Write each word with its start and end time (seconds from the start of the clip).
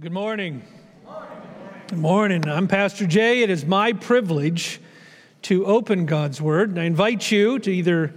Good 0.00 0.12
morning. 0.12 0.62
Good 1.88 1.98
morning. 1.98 2.48
I'm 2.48 2.68
Pastor 2.68 3.04
Jay. 3.04 3.42
It 3.42 3.50
is 3.50 3.64
my 3.64 3.92
privilege 3.92 4.80
to 5.42 5.66
open 5.66 6.06
God's 6.06 6.40
Word. 6.40 6.70
And 6.70 6.78
I 6.78 6.84
invite 6.84 7.32
you 7.32 7.58
to 7.58 7.68
either 7.68 8.14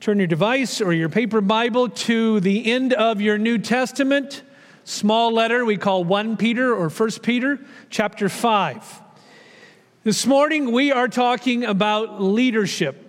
turn 0.00 0.18
your 0.18 0.26
device 0.26 0.80
or 0.80 0.92
your 0.92 1.08
paper 1.08 1.40
Bible 1.40 1.88
to 1.88 2.40
the 2.40 2.68
end 2.68 2.94
of 2.94 3.20
your 3.20 3.38
New 3.38 3.58
Testament, 3.58 4.42
small 4.82 5.32
letter 5.32 5.64
we 5.64 5.76
call 5.76 6.02
1 6.02 6.36
Peter 6.36 6.74
or 6.74 6.88
1 6.88 7.10
Peter, 7.22 7.60
chapter 7.90 8.28
5. 8.28 9.02
This 10.02 10.26
morning 10.26 10.72
we 10.72 10.90
are 10.90 11.06
talking 11.06 11.62
about 11.62 12.20
leadership 12.20 13.08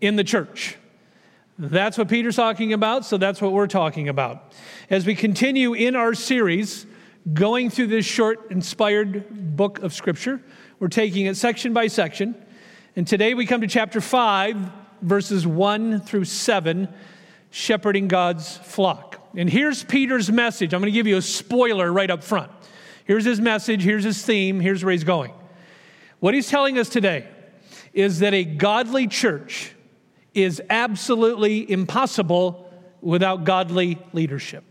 in 0.00 0.16
the 0.16 0.24
church. 0.24 0.76
That's 1.60 1.96
what 1.96 2.08
Peter's 2.08 2.34
talking 2.34 2.72
about, 2.72 3.04
so 3.04 3.18
that's 3.18 3.40
what 3.40 3.52
we're 3.52 3.68
talking 3.68 4.08
about. 4.08 4.52
As 4.88 5.06
we 5.06 5.14
continue 5.14 5.74
in 5.74 5.94
our 5.94 6.14
series, 6.14 6.86
going 7.32 7.70
through 7.70 7.88
this 7.88 8.06
short, 8.06 8.50
inspired 8.50 9.56
book 9.56 9.80
of 9.80 9.92
Scripture. 9.92 10.40
We're 10.78 10.88
taking 10.88 11.26
it 11.26 11.36
section 11.36 11.72
by 11.72 11.86
section. 11.86 12.34
And 12.96 13.06
today 13.06 13.34
we 13.34 13.46
come 13.46 13.60
to 13.60 13.66
chapter 13.66 14.00
5, 14.00 14.56
verses 15.02 15.46
1 15.46 16.00
through 16.00 16.24
7, 16.24 16.88
shepherding 17.50 18.08
God's 18.08 18.56
flock. 18.56 19.28
And 19.36 19.48
here's 19.48 19.84
Peter's 19.84 20.30
message. 20.30 20.72
I'm 20.72 20.80
going 20.80 20.92
to 20.92 20.96
give 20.96 21.06
you 21.06 21.18
a 21.18 21.22
spoiler 21.22 21.92
right 21.92 22.10
up 22.10 22.24
front. 22.24 22.50
Here's 23.04 23.24
his 23.24 23.40
message, 23.40 23.82
here's 23.82 24.04
his 24.04 24.24
theme, 24.24 24.60
here's 24.60 24.84
where 24.84 24.92
he's 24.92 25.04
going. 25.04 25.32
What 26.20 26.34
he's 26.34 26.48
telling 26.48 26.78
us 26.78 26.88
today 26.88 27.28
is 27.92 28.20
that 28.20 28.34
a 28.34 28.44
godly 28.44 29.06
church 29.06 29.72
is 30.32 30.62
absolutely 30.70 31.70
impossible 31.70 32.72
without 33.00 33.44
godly 33.44 33.98
leadership. 34.12 34.64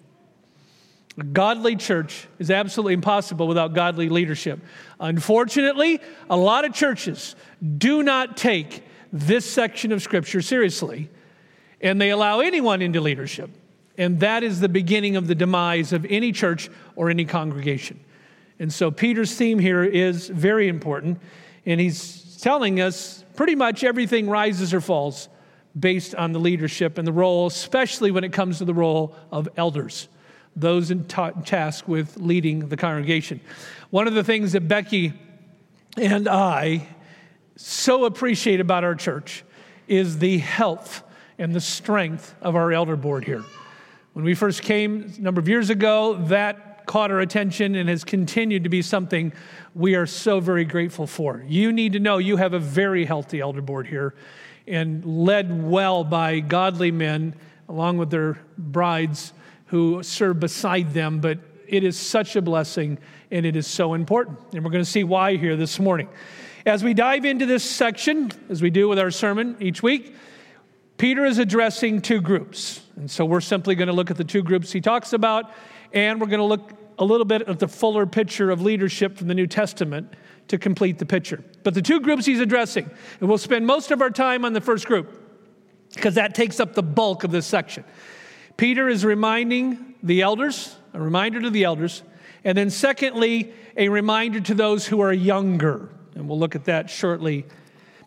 A 1.20 1.24
godly 1.24 1.76
church 1.76 2.28
is 2.40 2.50
absolutely 2.50 2.94
impossible 2.94 3.46
without 3.48 3.74
godly 3.74 4.08
leadership. 4.08 4.60
Unfortunately, 5.02 6.00
a 6.30 6.38
lot 6.38 6.64
of 6.64 6.74
churches 6.74 7.36
do 7.78 8.04
not 8.04 8.38
take 8.38 8.84
this 9.12 9.46
section 9.46 9.92
of 9.92 10.02
Scripture 10.02 10.42
seriously, 10.42 11.10
and 11.82 12.00
they 12.00 12.12
allow 12.12 12.40
anyone 12.40 12.82
into 12.82 13.02
leadership. 13.02 13.50
And 13.98 14.22
that 14.22 14.44
is 14.44 14.62
the 14.62 14.70
beginning 14.70 15.18
of 15.18 15.28
the 15.28 15.36
demise 15.36 15.92
of 15.92 16.06
any 16.10 16.32
church 16.32 16.70
or 16.96 17.10
any 17.10 17.26
congregation. 17.26 18.00
And 18.58 18.72
so 18.72 18.90
Peter's 18.90 19.36
theme 19.36 19.60
here 19.60 19.84
is 19.84 20.30
very 20.30 20.70
important, 20.70 21.20
and 21.66 21.82
he's 21.82 22.38
telling 22.42 22.80
us 22.80 23.26
pretty 23.36 23.56
much 23.56 23.84
everything 23.84 24.30
rises 24.30 24.74
or 24.74 24.80
falls 24.80 25.28
based 25.78 26.16
on 26.16 26.32
the 26.32 26.40
leadership 26.40 26.98
and 26.98 27.06
the 27.06 27.12
role, 27.12 27.48
especially 27.48 28.10
when 28.10 28.24
it 28.24 28.32
comes 28.32 28.60
to 28.60 28.66
the 28.66 28.74
role 28.74 29.16
of 29.34 29.50
elders 29.58 30.08
those 30.60 30.92
in 30.92 31.06
ta- 31.06 31.32
task 31.32 31.88
with 31.88 32.18
leading 32.18 32.70
the 32.70 32.78
congregation. 32.78 33.40
One 33.90 34.08
of 34.08 34.14
the 34.14 34.24
things 34.24 34.52
that 34.54 34.68
Becky 34.68 35.14
and 35.98 36.28
I 36.28 36.88
so 37.56 38.06
appreciate 38.06 38.60
about 38.60 38.84
our 38.84 38.96
church 38.96 39.44
is 39.88 40.20
the 40.20 40.38
health 40.38 41.04
and 41.38 41.54
the 41.54 41.62
strength 41.62 42.36
of 42.42 42.56
our 42.56 42.72
elder 42.72 42.96
board 42.96 43.26
here. 43.26 43.44
When 44.14 44.26
we 44.26 44.36
first 44.36 44.62
came 44.62 45.14
a 45.18 45.22
number 45.22 45.40
of 45.40 45.48
years 45.48 45.70
ago, 45.70 46.16
that 46.26 46.86
caught 46.86 47.12
our 47.12 47.20
attention 47.20 47.76
and 47.76 47.88
has 47.88 48.04
continued 48.04 48.64
to 48.64 48.70
be 48.70 48.82
something 48.82 49.32
we 49.76 49.96
are 49.96 50.08
so 50.08 50.40
very 50.40 50.66
grateful 50.66 51.06
for. 51.06 51.44
You 51.48 51.72
need 51.72 51.94
to 51.94 52.00
know 52.00 52.18
you 52.18 52.38
have 52.38 52.54
a 52.54 52.60
very 52.60 53.06
healthy 53.06 53.40
elder 53.40 53.62
board 53.62 53.88
here 53.88 54.16
and 54.68 55.26
led 55.26 55.64
well 55.64 56.04
by 56.04 56.40
godly 56.40 56.92
men 56.92 57.36
along 57.68 57.98
with 57.98 58.10
their 58.10 58.40
brides 58.58 59.34
who 59.70 60.02
serve 60.04 60.40
beside 60.40 60.94
them, 60.94 61.20
but 61.20 61.38
it 61.68 61.84
is 61.84 61.98
such 61.98 62.36
a 62.36 62.42
blessing 62.42 62.98
and 63.32 63.46
it 63.46 63.56
is 63.56 63.68
so 63.68 63.94
important. 63.94 64.40
And 64.54 64.64
we're 64.66 64.72
going 64.72 64.84
to 64.84 64.90
see 64.90 65.04
why 65.04 65.38
here 65.38 65.56
this 65.56 65.80
morning. 65.80 66.10
As 66.66 66.84
we 66.84 66.94
dive 66.94 67.24
into 67.24 67.46
this 67.46 67.64
section, 67.64 68.32
as 68.50 68.62
we 68.62 68.72
do 68.72 68.90
with 68.90 69.00
our 69.00 69.12
sermon 69.12 69.56
each 69.60 69.84
week, 69.84 70.16
Peter 70.98 71.24
is 71.24 71.38
addressing 71.38 72.02
two 72.02 72.20
groups. 72.20 72.82
And 72.96 73.10
so 73.10 73.24
we're 73.26 73.42
simply 73.42 73.76
going 73.76 73.88
to 73.88 73.94
look 73.94 74.12
at 74.12 74.18
the 74.18 74.24
two 74.24 74.42
groups 74.42 74.72
he 74.72 74.82
talks 74.82 75.14
about, 75.14 75.52
and 75.94 76.20
we're 76.20 76.28
going 76.28 76.40
to 76.40 76.46
look 76.46 76.74
a 76.98 77.06
little 77.06 77.26
bit 77.26 77.44
at 77.44 77.60
the 77.60 77.68
fuller 77.68 78.06
picture 78.06 78.50
of 78.50 78.62
leadership 78.62 79.18
from 79.18 79.28
the 79.28 79.36
New 79.36 79.48
Testament 79.48 80.16
to 80.50 80.58
complete 80.58 80.98
the 80.98 81.06
picture. 81.06 81.44
But 81.64 81.76
the 81.76 81.82
two 81.82 82.02
groups 82.02 82.26
he's 82.26 82.42
addressing, 82.42 82.90
and 83.20 83.30
we'll 83.30 83.38
spend 83.38 83.66
most 83.66 83.92
of 83.92 84.02
our 84.02 84.10
time 84.10 84.44
on 84.44 84.54
the 84.54 84.62
first 84.62 84.88
group 84.88 85.10
because 85.94 86.16
that 86.16 86.36
takes 86.36 86.60
up 86.60 86.74
the 86.74 86.84
bulk 86.84 87.24
of 87.24 87.32
this 87.32 87.46
section. 87.46 87.84
Peter 88.60 88.90
is 88.90 89.06
reminding 89.06 89.96
the 90.04 90.22
elders, 90.22 90.76
a 90.94 91.00
reminder 91.00 91.40
to 91.40 91.50
the 91.50 91.64
elders, 91.64 92.04
and 92.44 92.58
then 92.58 92.70
secondly, 92.70 93.54
a 93.78 93.88
reminder 93.88 94.42
to 94.42 94.54
those 94.54 94.86
who 94.86 95.00
are 95.00 95.14
younger. 95.14 95.88
And 96.14 96.28
we'll 96.28 96.38
look 96.38 96.56
at 96.56 96.66
that 96.66 96.90
shortly. 96.90 97.46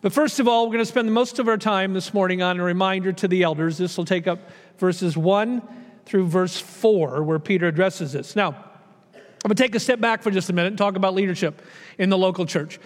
But 0.02 0.12
first 0.12 0.40
of 0.40 0.48
all, 0.48 0.66
we're 0.66 0.74
going 0.74 0.84
to 0.84 0.90
spend 0.90 1.10
most 1.10 1.38
of 1.38 1.48
our 1.48 1.56
time 1.56 1.94
this 1.94 2.12
morning 2.12 2.42
on 2.42 2.60
a 2.60 2.62
reminder 2.62 3.14
to 3.14 3.28
the 3.28 3.44
elders. 3.44 3.78
This 3.78 3.96
will 3.96 4.04
take 4.04 4.26
up 4.26 4.40
verses 4.76 5.16
1 5.16 5.62
through 6.04 6.26
verse 6.26 6.60
4, 6.60 7.22
where 7.22 7.38
Peter 7.38 7.68
addresses 7.68 8.12
this. 8.12 8.36
Now, 8.36 8.48
I'm 8.48 9.48
going 9.48 9.54
to 9.56 9.62
take 9.62 9.74
a 9.74 9.80
step 9.80 10.00
back 10.00 10.22
for 10.22 10.30
just 10.30 10.50
a 10.50 10.52
minute 10.52 10.68
and 10.68 10.76
talk 10.76 10.96
about 10.96 11.14
leadership 11.14 11.62
in 11.96 12.10
the 12.10 12.18
local 12.18 12.44
church. 12.44 12.78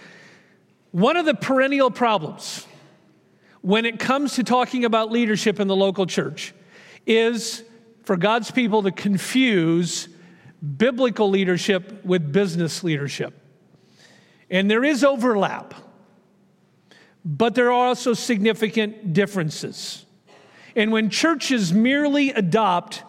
One 0.91 1.17
of 1.17 1.25
the 1.25 1.33
perennial 1.33 1.91
problems 1.91 2.65
when 3.59 3.85
it 3.85 3.99
comes 3.99 4.35
to 4.35 4.45
talking 4.45 4.85
about 4.85 5.11
leadership 5.11 5.59
in 5.59 5.67
the 5.67 5.75
local 5.75 6.05
church 6.05 6.53
is 7.07 7.63
for 8.03 8.17
God's 8.17 8.51
people 8.51 8.83
to 8.83 8.91
confuse 8.91 10.07
biblical 10.77 11.29
leadership 11.29 12.05
with 12.05 12.31
business 12.31 12.83
leadership. 12.83 13.33
And 14.49 14.69
there 14.69 14.83
is 14.83 15.03
overlap, 15.03 15.73
but 17.25 17.55
there 17.55 17.67
are 17.67 17.87
also 17.87 18.13
significant 18.13 19.13
differences. 19.13 20.05
And 20.75 20.91
when 20.91 21.09
churches 21.09 21.73
merely 21.73 22.31
adopt 22.31 23.03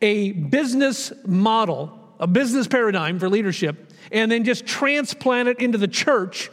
a 0.00 0.32
business 0.32 1.12
model, 1.26 1.98
a 2.18 2.26
business 2.26 2.66
paradigm 2.66 3.18
for 3.18 3.28
leadership, 3.28 3.92
and 4.10 4.30
then 4.30 4.44
just 4.44 4.66
transplant 4.66 5.48
it 5.48 5.60
into 5.60 5.78
the 5.78 5.88
church, 5.88 6.50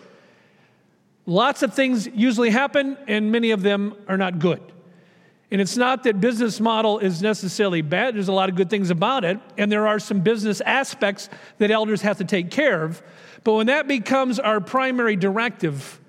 lots 1.26 1.64
of 1.64 1.74
things 1.74 2.08
usually 2.08 2.50
happen, 2.50 2.98
and 3.08 3.32
many 3.32 3.52
of 3.52 3.62
them 3.62 3.96
are 4.08 4.18
not 4.18 4.40
good. 4.40 4.71
And 5.52 5.60
it's 5.60 5.76
not 5.76 6.04
that 6.04 6.22
business 6.22 6.62
model 6.62 7.00
is 7.00 7.22
necessarily 7.22 7.82
bad. 7.82 8.16
There's 8.16 8.30
a 8.30 8.34
lot 8.34 8.48
of 8.48 8.56
good 8.56 8.70
things 8.70 8.90
about 8.90 9.26
it, 9.26 9.38
and 9.58 9.70
there 9.70 9.86
are 9.86 10.00
some 10.00 10.22
business 10.22 10.62
aspects 10.62 11.30
that 11.58 11.72
elders 11.72 12.02
have 12.04 12.18
to 12.20 12.24
take 12.24 12.52
care 12.52 12.84
of. 12.84 13.04
But 13.44 13.54
when 13.54 13.68
that 13.68 13.86
becomes 13.86 14.40
our 14.40 14.62
primary 14.62 15.18
directive, 15.18 16.00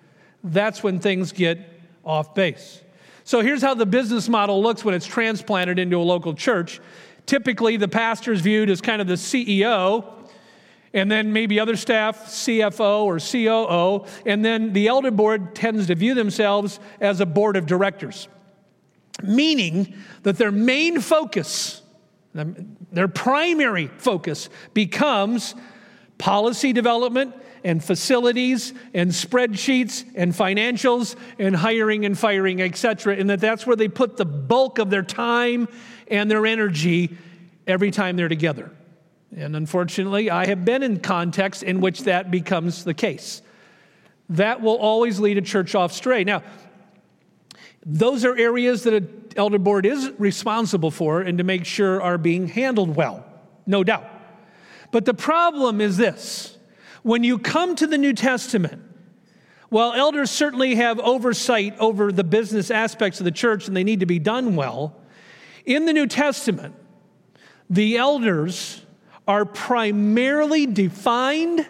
that's 0.45 0.85
when 0.85 1.01
things 1.01 1.33
get 1.33 1.59
off 2.05 2.35
base. 2.37 2.81
So 3.25 3.41
here's 3.41 3.63
how 3.63 3.75
the 3.75 3.87
business 3.87 4.29
model 4.29 4.63
looks 4.63 4.85
when 4.85 4.95
it's 4.95 5.07
transplanted 5.07 5.79
into 5.79 5.97
a 5.97 6.03
local 6.03 6.35
church. 6.35 6.81
Typically, 7.27 7.77
the 7.77 7.89
pastor 7.89 8.33
is 8.33 8.43
viewed 8.43 8.71
as 8.71 8.81
kind 8.81 9.01
of 9.01 9.09
the 9.09 9.15
CEO, 9.15 10.05
and 10.95 11.11
then 11.11 11.33
maybe 11.33 11.59
other 11.59 11.75
staff, 11.75 12.27
CFO 12.27 13.05
or 13.05 13.19
COO, 13.19 14.07
and 14.25 14.45
then 14.45 14.73
the 14.73 14.87
elder 14.87 15.11
board 15.11 15.55
tends 15.55 15.89
to 15.89 15.97
view 15.97 16.15
themselves 16.15 16.79
as 17.01 17.21
a 17.21 17.27
board 17.27 17.57
of 17.57 17.67
directors 17.67 18.29
meaning 19.25 19.95
that 20.23 20.39
their 20.39 20.53
main 20.53 21.01
focus, 21.01 21.83
their 22.35 23.09
primary 23.09 23.89
focus, 23.99 24.49
becomes 24.75 25.55
policy 26.19 26.73
development 26.73 27.35
and 27.65 27.83
facilities 27.83 28.75
and 28.95 29.11
spreadsheets 29.11 30.05
and 30.15 30.33
financials 30.33 31.17
and 31.39 31.55
hiring 31.55 32.05
and 32.05 32.19
firing, 32.19 32.61
etc. 32.61 33.17
And 33.17 33.31
that 33.31 33.41
that's 33.41 33.67
where 33.67 33.77
they 33.77 33.89
put 33.89 34.17
the 34.17 34.25
bulk 34.25 34.79
of 34.79 34.91
their 34.91 35.03
time 35.03 35.69
and 36.09 36.31
their 36.31 36.47
energy 36.47 37.17
every 37.67 37.91
time 37.91 38.17
they're 38.17 38.29
together. 38.29 38.71
And 39.37 39.57
unfortunately, 39.57 40.31
I 40.31 40.47
have 40.47 40.65
been 40.65 40.83
in 40.83 41.01
contexts 41.01 41.63
in 41.63 41.81
which 41.81 42.03
that 42.03 42.31
becomes 42.31 42.85
the 42.85 42.95
case. 42.95 43.43
That 44.29 44.61
will 44.61 44.77
always 44.77 45.21
lead 45.21 45.39
a 45.39 45.43
church 45.43 45.75
off 45.75 45.93
stray. 45.93 46.25
Now, 46.25 46.43
those 47.85 48.25
are 48.25 48.37
areas 48.37 48.85
that 48.85 48.95
an 48.95 49.25
elder 49.37 49.59
board 49.59 49.87
is 49.87 50.13
responsible 50.19 50.91
for 50.91 51.21
and 51.21 51.39
to 51.39 51.45
make 51.45 51.65
sure 51.65 52.01
are 52.01 52.19
being 52.19 52.49
handled 52.49 52.95
well, 52.95 53.25
no 53.67 53.83
doubt. 53.83 54.09
But 54.91 55.05
the 55.05 55.15
problem 55.15 55.81
is 55.81 55.97
this 55.97 56.57
when 57.03 57.25
you 57.25 57.39
come 57.39 57.75
to 57.77 57.87
the 57.87 57.99
New 57.99 58.13
Testament, 58.13 58.83
while 59.69 59.95
elders 59.95 60.31
certainly 60.31 60.77
have 60.77 61.01
oversight 61.01 61.77
over 61.79 62.13
the 62.13 62.25
business 62.25 62.71
aspects 62.71 63.21
of 63.21 63.25
the 63.25 63.31
church 63.33 63.67
and 63.67 63.77
they 63.77 63.85
need 63.85 64.01
to 64.01 64.07
be 64.07 64.19
done 64.19 64.55
well, 64.55 64.95
in 65.65 65.87
the 65.87 65.93
New 65.93 66.07
Testament, 66.07 66.75
the 67.71 67.97
elders 67.97 68.85
are 69.27 69.45
primarily 69.45 70.67
defined 70.67 71.67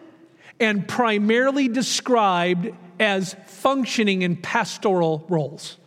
and 0.59 0.87
primarily 0.87 1.69
described 1.69 2.71
as 2.99 3.37
functioning 3.47 4.23
in 4.23 4.37
pastoral 4.37 5.25
roles. 5.29 5.79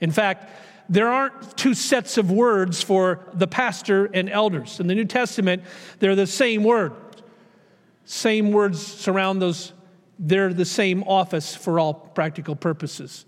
In 0.00 0.10
fact, 0.10 0.50
there 0.88 1.08
aren't 1.08 1.56
two 1.56 1.74
sets 1.74 2.16
of 2.16 2.30
words 2.30 2.82
for 2.82 3.20
the 3.34 3.46
pastor 3.46 4.06
and 4.06 4.30
elders. 4.30 4.78
In 4.78 4.86
the 4.86 4.94
New 4.94 5.04
Testament, 5.04 5.62
they're 5.98 6.14
the 6.14 6.26
same 6.26 6.62
word. 6.62 6.92
Same 8.04 8.52
words 8.52 8.80
surround 8.80 9.42
those, 9.42 9.72
they're 10.18 10.52
the 10.52 10.64
same 10.64 11.02
office 11.04 11.56
for 11.56 11.80
all 11.80 11.92
practical 11.92 12.54
purposes. 12.54 13.24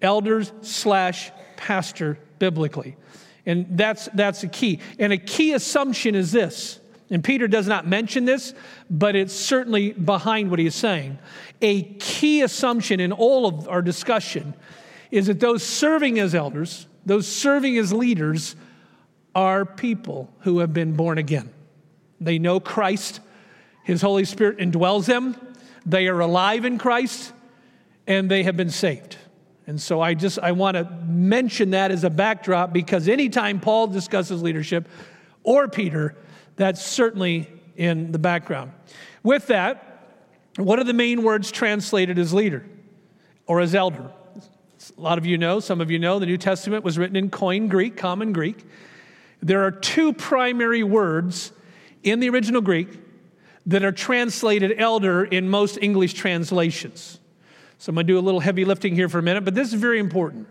Elders 0.00 0.52
slash 0.62 1.30
pastor 1.56 2.18
biblically. 2.38 2.96
And 3.44 3.66
that's, 3.78 4.08
that's 4.14 4.42
a 4.42 4.48
key. 4.48 4.80
And 4.98 5.12
a 5.12 5.18
key 5.18 5.52
assumption 5.52 6.14
is 6.14 6.32
this, 6.32 6.80
and 7.10 7.22
Peter 7.22 7.46
does 7.46 7.68
not 7.68 7.86
mention 7.86 8.24
this, 8.24 8.54
but 8.90 9.14
it's 9.14 9.32
certainly 9.32 9.92
behind 9.92 10.50
what 10.50 10.58
he 10.58 10.66
is 10.66 10.74
saying. 10.74 11.18
A 11.62 11.82
key 11.82 12.42
assumption 12.42 12.98
in 13.00 13.12
all 13.12 13.46
of 13.46 13.68
our 13.68 13.82
discussion 13.82 14.54
is 15.16 15.26
that 15.26 15.40
those 15.40 15.62
serving 15.64 16.18
as 16.18 16.34
elders, 16.34 16.86
those 17.04 17.26
serving 17.26 17.78
as 17.78 17.92
leaders, 17.92 18.54
are 19.34 19.64
people 19.64 20.32
who 20.40 20.60
have 20.60 20.72
been 20.72 20.94
born 20.94 21.18
again. 21.18 21.50
They 22.20 22.38
know 22.38 22.60
Christ, 22.60 23.20
His 23.84 24.00
Holy 24.00 24.24
Spirit 24.24 24.58
indwells 24.58 25.06
them, 25.06 25.36
they 25.84 26.08
are 26.08 26.20
alive 26.20 26.64
in 26.64 26.78
Christ, 26.78 27.32
and 28.06 28.30
they 28.30 28.42
have 28.42 28.56
been 28.56 28.70
saved. 28.70 29.16
And 29.66 29.80
so 29.80 30.00
I 30.00 30.14
just 30.14 30.38
I 30.38 30.52
want 30.52 30.76
to 30.76 30.84
mention 31.06 31.70
that 31.70 31.90
as 31.90 32.04
a 32.04 32.10
backdrop 32.10 32.72
because 32.72 33.08
anytime 33.08 33.58
Paul 33.60 33.88
discusses 33.88 34.42
leadership 34.42 34.88
or 35.42 35.68
Peter, 35.68 36.14
that's 36.56 36.84
certainly 36.84 37.50
in 37.76 38.12
the 38.12 38.18
background. 38.18 38.72
With 39.22 39.48
that, 39.48 40.04
what 40.56 40.78
are 40.78 40.84
the 40.84 40.94
main 40.94 41.22
words 41.22 41.50
translated 41.50 42.18
as 42.18 42.32
leader 42.32 42.64
or 43.46 43.60
as 43.60 43.74
elder? 43.74 44.10
A 44.96 45.00
lot 45.00 45.16
of 45.18 45.24
you 45.24 45.38
know, 45.38 45.58
some 45.60 45.80
of 45.80 45.90
you 45.90 45.98
know, 45.98 46.18
the 46.18 46.26
New 46.26 46.36
Testament 46.36 46.84
was 46.84 46.98
written 46.98 47.16
in 47.16 47.30
Koine 47.30 47.68
Greek, 47.68 47.96
common 47.96 48.32
Greek. 48.32 48.64
There 49.42 49.64
are 49.64 49.70
two 49.70 50.12
primary 50.12 50.82
words 50.82 51.52
in 52.02 52.20
the 52.20 52.28
original 52.28 52.60
Greek 52.60 52.88
that 53.66 53.84
are 53.84 53.92
translated 53.92 54.74
elder 54.78 55.24
in 55.24 55.48
most 55.48 55.78
English 55.80 56.14
translations. 56.14 57.18
So 57.78 57.90
I'm 57.90 57.94
going 57.94 58.06
to 58.06 58.12
do 58.12 58.18
a 58.18 58.20
little 58.20 58.40
heavy 58.40 58.64
lifting 58.64 58.94
here 58.94 59.08
for 59.08 59.18
a 59.18 59.22
minute, 59.22 59.44
but 59.44 59.54
this 59.54 59.72
is 59.72 59.80
very 59.80 59.98
important. 59.98 60.46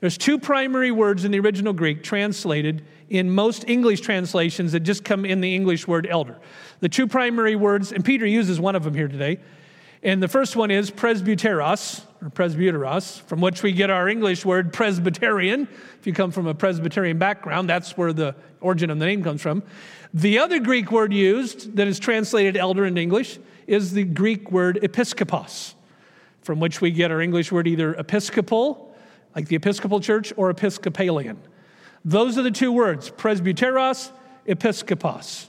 There's 0.00 0.18
two 0.18 0.38
primary 0.38 0.90
words 0.90 1.24
in 1.24 1.30
the 1.30 1.40
original 1.40 1.72
Greek 1.72 2.02
translated 2.02 2.84
in 3.08 3.30
most 3.30 3.68
English 3.68 4.00
translations 4.00 4.72
that 4.72 4.80
just 4.80 5.04
come 5.04 5.24
in 5.24 5.40
the 5.40 5.54
English 5.54 5.86
word 5.86 6.06
elder. 6.08 6.38
The 6.80 6.88
two 6.88 7.06
primary 7.06 7.56
words, 7.56 7.92
and 7.92 8.04
Peter 8.04 8.26
uses 8.26 8.60
one 8.60 8.76
of 8.76 8.84
them 8.84 8.94
here 8.94 9.08
today. 9.08 9.38
And 10.02 10.22
the 10.22 10.28
first 10.28 10.56
one 10.56 10.70
is 10.70 10.90
presbyteros, 10.90 12.02
or 12.24 12.30
presbyteros, 12.30 13.20
from 13.22 13.42
which 13.42 13.62
we 13.62 13.70
get 13.70 13.90
our 13.90 14.08
English 14.08 14.46
word 14.46 14.72
Presbyterian. 14.72 15.68
If 16.00 16.06
you 16.06 16.14
come 16.14 16.30
from 16.30 16.46
a 16.46 16.54
Presbyterian 16.54 17.18
background, 17.18 17.68
that's 17.68 17.98
where 17.98 18.14
the 18.14 18.34
origin 18.62 18.88
of 18.88 18.98
the 18.98 19.04
name 19.04 19.22
comes 19.22 19.42
from. 19.42 19.62
The 20.14 20.38
other 20.38 20.58
Greek 20.58 20.90
word 20.90 21.12
used 21.12 21.76
that 21.76 21.86
is 21.86 21.98
translated 21.98 22.56
elder 22.56 22.86
in 22.86 22.96
English 22.96 23.38
is 23.66 23.92
the 23.92 24.04
Greek 24.04 24.50
word 24.50 24.78
episkopos 24.82 25.74
from 26.40 26.60
which 26.60 26.80
we 26.80 26.90
get 26.90 27.10
our 27.10 27.20
English 27.20 27.52
word 27.52 27.66
either 27.66 27.94
episcopal, 27.94 28.94
like 29.34 29.48
the 29.48 29.56
Episcopal 29.56 30.00
Church, 30.00 30.32
or 30.36 30.50
Episcopalian. 30.50 31.38
Those 32.06 32.38
are 32.38 32.42
the 32.42 32.50
two 32.50 32.72
words, 32.72 33.10
presbyteros, 33.10 34.10
episkopos. 34.46 35.46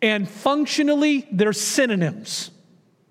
And 0.00 0.28
functionally, 0.28 1.26
they're 1.32 1.54
synonyms. 1.54 2.50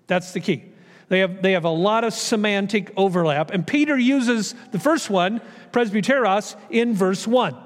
That's 0.06 0.32
the 0.32 0.40
key. 0.40 0.73
They 1.14 1.20
have, 1.20 1.42
they 1.42 1.52
have 1.52 1.64
a 1.64 1.70
lot 1.70 2.02
of 2.02 2.12
semantic 2.12 2.92
overlap. 2.96 3.52
And 3.52 3.64
Peter 3.64 3.96
uses 3.96 4.52
the 4.72 4.80
first 4.80 5.08
one, 5.08 5.40
presbyteros, 5.70 6.56
in 6.70 6.92
verse 6.92 7.24
1. 7.24 7.56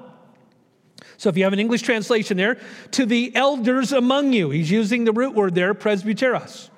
So 1.17 1.29
if 1.29 1.35
you 1.35 1.45
have 1.45 1.53
an 1.53 1.57
English 1.57 1.81
translation 1.81 2.37
there, 2.37 2.59
to 2.91 3.07
the 3.07 3.35
elders 3.35 3.91
among 3.91 4.33
you, 4.33 4.51
he's 4.51 4.69
using 4.69 5.03
the 5.03 5.11
root 5.11 5.33
word 5.33 5.55
there, 5.55 5.73
presbyteros. 5.73 6.69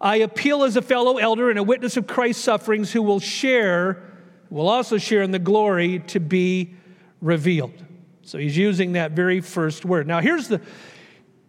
I 0.00 0.16
appeal 0.16 0.64
as 0.64 0.74
a 0.74 0.82
fellow 0.82 1.18
elder 1.18 1.48
and 1.48 1.60
a 1.60 1.62
witness 1.62 1.96
of 1.96 2.08
Christ's 2.08 2.42
sufferings 2.42 2.90
who 2.90 3.02
will 3.02 3.20
share, 3.20 4.02
will 4.50 4.68
also 4.68 4.98
share 4.98 5.22
in 5.22 5.30
the 5.30 5.38
glory 5.38 6.00
to 6.08 6.18
be 6.18 6.74
revealed. 7.20 7.84
So 8.22 8.36
he's 8.36 8.56
using 8.56 8.94
that 8.94 9.12
very 9.12 9.40
first 9.40 9.84
word. 9.84 10.08
Now 10.08 10.18
here's 10.18 10.48
the 10.48 10.60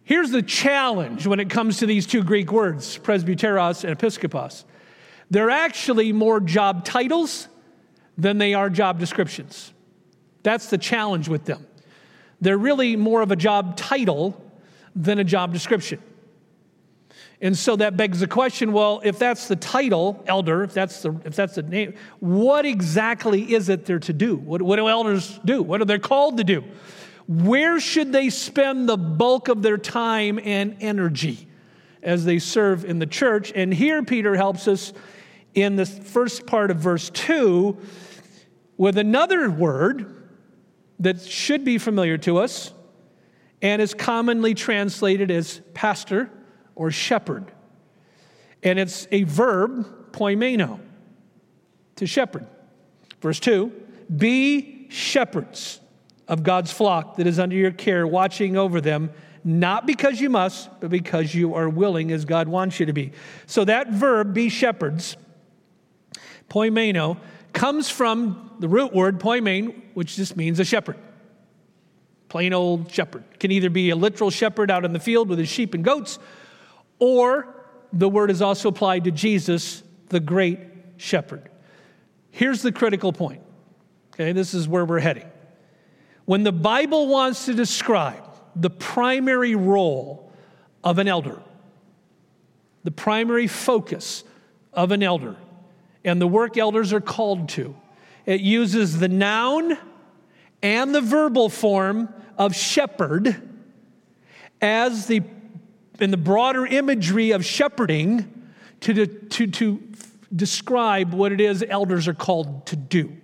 here's 0.04 0.30
the 0.30 0.42
challenge 0.42 1.26
when 1.26 1.40
it 1.40 1.50
comes 1.50 1.78
to 1.78 1.86
these 1.86 2.06
two 2.06 2.22
Greek 2.22 2.52
words, 2.52 2.98
presbyteros 2.98 3.84
and 3.84 3.98
episkopos. 3.98 4.64
They're 5.30 5.50
actually 5.50 6.12
more 6.12 6.40
job 6.40 6.84
titles 6.84 7.48
than 8.18 8.38
they 8.38 8.54
are 8.54 8.68
job 8.68 8.98
descriptions. 8.98 9.72
That's 10.42 10.68
the 10.68 10.78
challenge 10.78 11.28
with 11.28 11.44
them. 11.44 11.66
They're 12.40 12.58
really 12.58 12.96
more 12.96 13.22
of 13.22 13.30
a 13.30 13.36
job 13.36 13.76
title 13.76 14.42
than 14.94 15.18
a 15.18 15.24
job 15.24 15.52
description. 15.52 16.02
And 17.40 17.58
so 17.58 17.74
that 17.76 17.96
begs 17.96 18.20
the 18.20 18.28
question 18.28 18.72
well, 18.72 19.00
if 19.04 19.18
that's 19.18 19.48
the 19.48 19.56
title, 19.56 20.22
elder, 20.26 20.62
if 20.62 20.72
that's 20.72 21.02
the, 21.02 21.20
if 21.24 21.34
that's 21.34 21.56
the 21.56 21.62
name, 21.62 21.94
what 22.20 22.64
exactly 22.64 23.52
is 23.52 23.68
it 23.68 23.84
they're 23.84 23.98
to 23.98 24.12
do? 24.12 24.36
What, 24.36 24.62
what 24.62 24.76
do 24.76 24.88
elders 24.88 25.40
do? 25.44 25.60
What 25.62 25.80
are 25.80 25.84
they 25.84 25.98
called 25.98 26.36
to 26.38 26.44
do? 26.44 26.62
Where 27.26 27.78
should 27.80 28.12
they 28.12 28.30
spend 28.30 28.88
the 28.88 28.96
bulk 28.96 29.48
of 29.48 29.62
their 29.62 29.78
time 29.78 30.40
and 30.42 30.76
energy 30.80 31.48
as 32.02 32.24
they 32.24 32.38
serve 32.38 32.84
in 32.84 32.98
the 32.98 33.06
church? 33.06 33.52
And 33.54 33.72
here 33.72 34.02
Peter 34.02 34.34
helps 34.36 34.66
us 34.66 34.92
in 35.54 35.76
the 35.76 35.86
first 35.86 36.46
part 36.46 36.70
of 36.70 36.78
verse 36.78 37.10
2 37.10 37.78
with 38.76 38.98
another 38.98 39.50
word 39.50 40.22
that 40.98 41.20
should 41.20 41.64
be 41.64 41.78
familiar 41.78 42.18
to 42.18 42.38
us 42.38 42.72
and 43.60 43.80
is 43.80 43.94
commonly 43.94 44.54
translated 44.54 45.30
as 45.30 45.60
pastor 45.74 46.30
or 46.74 46.90
shepherd. 46.90 47.52
And 48.62 48.78
it's 48.78 49.06
a 49.10 49.24
verb, 49.24 50.12
poimeno, 50.12 50.80
to 51.96 52.06
shepherd. 52.06 52.46
Verse 53.20 53.38
2 53.40 53.72
Be 54.16 54.88
shepherds 54.90 55.80
of 56.32 56.42
God's 56.42 56.72
flock 56.72 57.16
that 57.16 57.26
is 57.26 57.38
under 57.38 57.54
your 57.54 57.72
care, 57.72 58.06
watching 58.06 58.56
over 58.56 58.80
them, 58.80 59.10
not 59.44 59.84
because 59.86 60.18
you 60.18 60.30
must, 60.30 60.70
but 60.80 60.88
because 60.88 61.34
you 61.34 61.54
are 61.54 61.68
willing 61.68 62.10
as 62.10 62.24
God 62.24 62.48
wants 62.48 62.80
you 62.80 62.86
to 62.86 62.94
be. 62.94 63.12
So 63.44 63.66
that 63.66 63.90
verb, 63.90 64.32
be 64.32 64.48
shepherds, 64.48 65.18
poimeno, 66.48 67.18
comes 67.52 67.90
from 67.90 68.50
the 68.60 68.68
root 68.68 68.94
word 68.94 69.20
poimen, 69.20 69.74
which 69.92 70.16
just 70.16 70.34
means 70.34 70.58
a 70.58 70.64
shepherd. 70.64 70.96
Plain 72.30 72.54
old 72.54 72.90
shepherd. 72.90 73.24
Can 73.38 73.50
either 73.50 73.68
be 73.68 73.90
a 73.90 73.96
literal 73.96 74.30
shepherd 74.30 74.70
out 74.70 74.86
in 74.86 74.94
the 74.94 75.00
field 75.00 75.28
with 75.28 75.38
his 75.38 75.50
sheep 75.50 75.74
and 75.74 75.84
goats, 75.84 76.18
or 76.98 77.54
the 77.92 78.08
word 78.08 78.30
is 78.30 78.40
also 78.40 78.70
applied 78.70 79.04
to 79.04 79.10
Jesus, 79.10 79.82
the 80.08 80.18
great 80.18 80.60
shepherd. 80.96 81.50
Here's 82.30 82.62
the 82.62 82.72
critical 82.72 83.12
point. 83.12 83.42
Okay, 84.14 84.32
this 84.32 84.54
is 84.54 84.66
where 84.66 84.86
we're 84.86 85.00
heading. 85.00 85.26
When 86.24 86.44
the 86.44 86.52
Bible 86.52 87.08
wants 87.08 87.46
to 87.46 87.54
describe 87.54 88.22
the 88.54 88.70
primary 88.70 89.54
role 89.54 90.32
of 90.84 90.98
an 90.98 91.08
elder, 91.08 91.42
the 92.84 92.90
primary 92.90 93.46
focus 93.46 94.24
of 94.72 94.92
an 94.92 95.02
elder, 95.02 95.36
and 96.04 96.20
the 96.20 96.26
work 96.26 96.56
elders 96.56 96.92
are 96.92 97.00
called 97.00 97.48
to, 97.50 97.74
it 98.26 98.40
uses 98.40 98.98
the 98.98 99.08
noun 99.08 99.76
and 100.62 100.94
the 100.94 101.00
verbal 101.00 101.48
form 101.48 102.12
of 102.38 102.54
shepherd 102.54 103.48
as 104.60 105.06
the 105.06 105.22
in 106.00 106.10
the 106.10 106.16
broader 106.16 106.66
imagery 106.66 107.30
of 107.30 107.44
shepherding 107.44 108.50
to, 108.80 109.06
to, 109.06 109.46
to 109.46 109.82
describe 110.34 111.14
what 111.14 111.32
it 111.32 111.40
is 111.40 111.64
elders 111.68 112.08
are 112.08 112.14
called 112.14 112.66
to 112.66 112.76
do. 112.76 113.16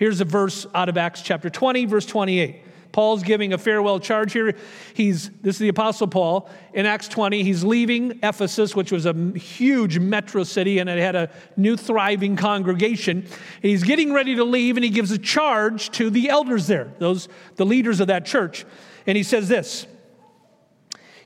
Here's 0.00 0.22
a 0.22 0.24
verse 0.24 0.66
out 0.74 0.88
of 0.88 0.96
Acts 0.96 1.20
chapter 1.20 1.50
20, 1.50 1.84
verse 1.84 2.06
28. 2.06 2.62
Paul's 2.90 3.22
giving 3.22 3.52
a 3.52 3.58
farewell 3.58 4.00
charge 4.00 4.32
here. 4.32 4.56
He's 4.94 5.28
this 5.42 5.56
is 5.56 5.58
the 5.58 5.68
apostle 5.68 6.06
Paul 6.06 6.48
in 6.72 6.86
Acts 6.86 7.06
20. 7.06 7.42
He's 7.42 7.62
leaving 7.62 8.18
Ephesus, 8.22 8.74
which 8.74 8.92
was 8.92 9.04
a 9.04 9.12
huge 9.38 9.98
metro 9.98 10.42
city 10.42 10.78
and 10.78 10.88
it 10.88 10.98
had 10.98 11.16
a 11.16 11.28
new 11.54 11.76
thriving 11.76 12.34
congregation. 12.34 13.26
He's 13.60 13.82
getting 13.82 14.10
ready 14.14 14.36
to 14.36 14.42
leave 14.44 14.78
and 14.78 14.84
he 14.84 14.90
gives 14.90 15.10
a 15.10 15.18
charge 15.18 15.90
to 15.90 16.08
the 16.08 16.30
elders 16.30 16.66
there, 16.66 16.94
those 16.98 17.28
the 17.56 17.66
leaders 17.66 18.00
of 18.00 18.06
that 18.06 18.24
church. 18.24 18.64
And 19.06 19.18
he 19.18 19.22
says 19.22 19.48
this: 19.48 19.86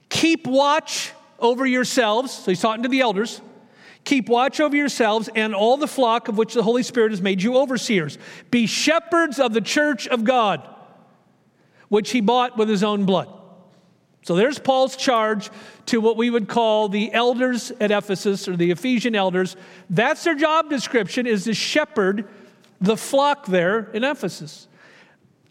Keep 0.08 0.48
watch 0.48 1.12
over 1.38 1.64
yourselves. 1.64 2.32
So 2.32 2.50
he's 2.50 2.60
talking 2.60 2.82
to 2.82 2.88
the 2.88 3.02
elders. 3.02 3.40
Keep 4.04 4.28
watch 4.28 4.60
over 4.60 4.76
yourselves 4.76 5.30
and 5.34 5.54
all 5.54 5.76
the 5.76 5.88
flock 5.88 6.28
of 6.28 6.36
which 6.36 6.54
the 6.54 6.62
Holy 6.62 6.82
Spirit 6.82 7.10
has 7.10 7.22
made 7.22 7.42
you 7.42 7.56
overseers. 7.56 8.18
Be 8.50 8.66
shepherds 8.66 9.38
of 9.38 9.54
the 9.54 9.60
church 9.60 10.06
of 10.06 10.24
God, 10.24 10.68
which 11.88 12.10
he 12.10 12.20
bought 12.20 12.56
with 12.56 12.68
his 12.68 12.84
own 12.84 13.06
blood. 13.06 13.30
So 14.22 14.36
there's 14.36 14.58
Paul's 14.58 14.96
charge 14.96 15.50
to 15.86 16.00
what 16.00 16.16
we 16.16 16.30
would 16.30 16.48
call 16.48 16.88
the 16.88 17.12
elders 17.12 17.70
at 17.78 17.90
Ephesus 17.90 18.48
or 18.48 18.56
the 18.56 18.70
Ephesian 18.70 19.14
elders. 19.14 19.56
That's 19.90 20.24
their 20.24 20.34
job 20.34 20.70
description 20.70 21.26
is 21.26 21.44
to 21.44 21.54
shepherd 21.54 22.26
the 22.80 22.96
flock 22.96 23.46
there 23.46 23.90
in 23.92 24.02
Ephesus. 24.02 24.66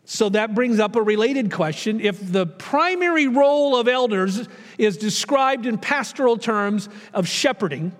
So 0.05 0.29
that 0.29 0.53
brings 0.53 0.79
up 0.79 0.95
a 0.95 1.01
related 1.01 1.51
question. 1.51 2.01
If 2.01 2.31
the 2.31 2.45
primary 2.45 3.27
role 3.27 3.77
of 3.77 3.88
elders 3.88 4.48
is 4.77 4.98
described 4.98 5.65
in 5.65 5.77
pastoral 5.77 6.38
terms 6.38 6.89
of 7.13 7.27
shepherding, 7.27 7.93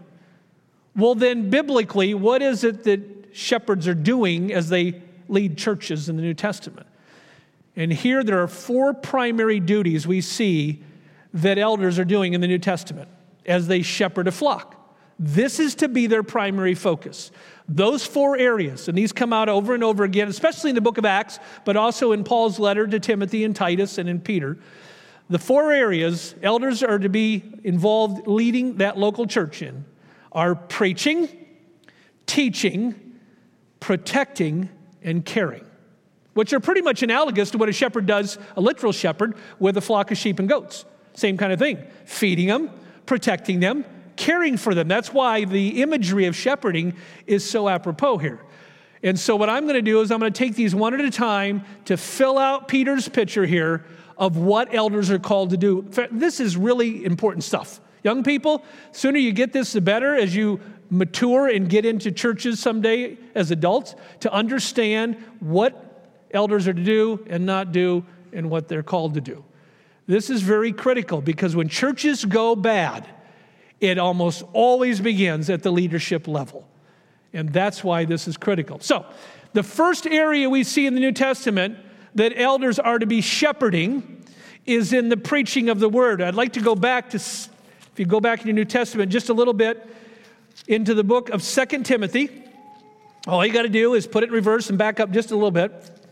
well, 0.95 1.15
then 1.15 1.50
biblically, 1.50 2.13
what 2.13 2.41
is 2.41 2.63
it 2.63 2.83
that 2.83 3.01
shepherds 3.33 3.88
are 3.88 3.95
doing 3.95 4.53
as 4.53 4.69
they 4.69 5.01
lead 5.27 5.57
churches 5.57 6.09
in 6.09 6.15
the 6.15 6.21
New 6.21 6.35
Testament? 6.35 6.85
And 7.75 7.91
here 7.91 8.23
there 8.23 8.41
are 8.41 8.47
four 8.47 8.93
primary 8.93 9.59
duties 9.59 10.05
we 10.05 10.21
see 10.21 10.83
that 11.33 11.57
elders 11.57 11.97
are 11.97 12.05
doing 12.05 12.33
in 12.33 12.41
the 12.41 12.47
New 12.47 12.59
Testament 12.59 13.09
as 13.45 13.67
they 13.67 13.81
shepherd 13.81 14.27
a 14.27 14.31
flock. 14.31 14.79
This 15.17 15.59
is 15.59 15.75
to 15.75 15.88
be 15.88 16.05
their 16.05 16.23
primary 16.23 16.75
focus. 16.75 17.31
Those 17.67 18.05
four 18.05 18.38
areas, 18.38 18.88
and 18.88 18.97
these 18.97 19.12
come 19.12 19.33
out 19.33 19.50
over 19.50 19.73
and 19.73 19.83
over 19.83 20.03
again, 20.03 20.27
especially 20.27 20.69
in 20.69 20.75
the 20.75 20.81
book 20.81 20.97
of 20.97 21.05
Acts, 21.05 21.39
but 21.65 21.75
also 21.75 22.12
in 22.12 22.23
Paul's 22.23 22.59
letter 22.59 22.85
to 22.85 23.00
Timothy 23.00 23.43
and 23.43 23.55
Titus 23.55 23.97
and 23.97 24.07
in 24.07 24.19
Peter. 24.19 24.57
The 25.29 25.39
four 25.39 25.71
areas 25.71 26.35
elders 26.43 26.83
are 26.83 27.00
to 27.00 27.09
be 27.09 27.43
involved 27.63 28.27
leading 28.27 28.77
that 28.77 28.97
local 28.97 29.25
church 29.25 29.62
in 29.62 29.85
are 30.34 30.56
preaching, 30.56 31.30
teaching, 32.25 33.20
protecting, 33.80 34.70
and 35.02 35.25
caring, 35.25 35.66
which 36.34 36.54
are 36.54 36.60
pretty 36.60 36.82
much 36.82 37.04
analogous 37.04 37.52
to 37.52 37.58
what 37.58 37.70
a 37.70 37.74
shepherd 37.74 38.06
does, 38.06 38.38
a 38.56 38.62
literal 38.62 38.92
shepherd, 38.92 39.36
with 39.60 39.78
a 39.78 39.82
flock 39.82 40.12
of 40.12 40.18
sheep 40.18 40.40
and 40.40 40.50
goats. 40.50 40.86
Same 41.13 41.38
kind 41.38 41.54
of 41.54 41.60
thing 41.60 41.86
feeding 42.06 42.48
them, 42.48 42.70
protecting 43.06 43.60
them, 43.60 43.86
caring 44.16 44.58
for 44.58 44.74
them. 44.74 44.88
That's 44.88 45.13
why 45.13 45.46
the 45.46 45.82
imagery 45.82 46.25
of 46.25 46.36
shepherding 46.36 46.96
is 47.28 47.48
so 47.48 47.70
apropos 47.70 48.18
here. 48.18 48.40
And 49.04 49.20
so, 49.20 49.36
what 49.36 49.50
I'm 49.50 49.63
going 49.63 49.75
to 49.75 49.82
do 49.82 50.00
is 50.00 50.12
I'm 50.12 50.20
going 50.20 50.32
to 50.32 50.38
take 50.38 50.56
these 50.56 50.74
one 50.74 50.94
at 50.94 51.02
a 51.02 51.12
time 51.12 51.66
to 51.86 51.98
fill 51.98 52.38
out 52.38 52.70
Peter's 52.70 53.10
picture 53.10 53.46
here 53.46 53.86
of 54.18 54.38
what 54.38 54.74
elders 54.74 55.12
are 55.12 55.20
called 55.20 55.50
to 55.50 55.58
do. 55.58 55.86
This 56.10 56.40
is 56.40 56.56
really 56.56 57.04
important 57.04 57.44
stuff. 57.44 57.82
Young 58.03 58.24
people, 58.24 58.63
sooner 58.91 59.17
you 59.17 59.31
get 59.31 59.53
this, 59.53 59.74
the 59.74 59.81
better 59.81 60.15
as 60.15 60.36
you 60.36 60.60
mature 60.89 61.48
and 61.48 61.69
get 61.69 61.86
into 61.86 62.12
churches 62.12 62.60
someday 62.60 63.17
as 63.33 63.50
adults 63.50 63.95
to 64.19 64.31
understand 64.31 65.15
what 65.39 66.15
elders 66.31 66.67
are 66.67 66.74
to 66.74 66.83
do 66.83 67.25
and 67.27 67.45
not 67.45 67.72
do 67.72 68.05
and 68.31 68.50
what 68.50 68.67
they're 68.67 68.83
called 68.83 69.13
to 69.13 69.22
do. 69.22 69.43
This 70.05 70.29
is 70.29 70.41
very 70.41 70.74
critical 70.74 71.22
because 71.22 71.55
when 71.55 71.69
churches 71.69 72.25
go 72.25 72.55
bad, 72.55 73.07
it 73.79 73.98
almost 73.98 74.43
always 74.53 75.00
begins 75.00 75.50
at 75.50 75.63
the 75.63 75.72
leadership 75.72 76.27
level. 76.27 76.67
And 77.31 77.51
that's 77.51 77.83
why 77.83 78.05
this 78.05 78.27
is 78.27 78.38
critical. 78.38 78.79
So, 78.79 79.05
the 79.53 79.63
first 79.63 80.07
area 80.07 80.50
we 80.50 80.63
see 80.63 80.88
in 80.88 80.95
the 80.95 81.00
New 81.00 81.12
Testament 81.12 81.77
that 82.15 82.33
elders 82.36 82.79
are 82.79 83.00
to 83.00 83.05
be 83.05 83.22
shepherding 83.22 84.24
is 84.65 84.93
in 84.93 85.10
the 85.10 85.17
preaching 85.17 85.69
of 85.69 85.79
the 85.79 85.89
word. 85.89 86.22
I'd 86.22 86.36
like 86.36 86.53
to 86.53 86.62
go 86.62 86.75
back 86.75 87.12
to, 87.12 87.19
if 87.93 88.00
you 88.00 88.05
go 88.05 88.19
back 88.19 88.41
in 88.41 88.47
your 88.47 88.55
New 88.55 88.65
Testament 88.65 89.12
just 89.12 89.29
a 89.29 89.33
little 89.33 89.53
bit, 89.53 89.88
into 90.67 90.93
the 90.93 91.03
book 91.03 91.29
of 91.29 91.41
Second 91.41 91.85
Timothy. 91.85 92.43
All 93.27 93.45
you 93.45 93.53
got 93.53 93.63
to 93.63 93.69
do 93.69 93.93
is 93.93 94.07
put 94.07 94.23
it 94.23 94.27
in 94.27 94.33
reverse 94.33 94.69
and 94.69 94.77
back 94.77 95.00
up 95.00 95.12
just 95.12 95.31
a 95.31 95.35
little 95.35 95.51
bit. 95.51 95.71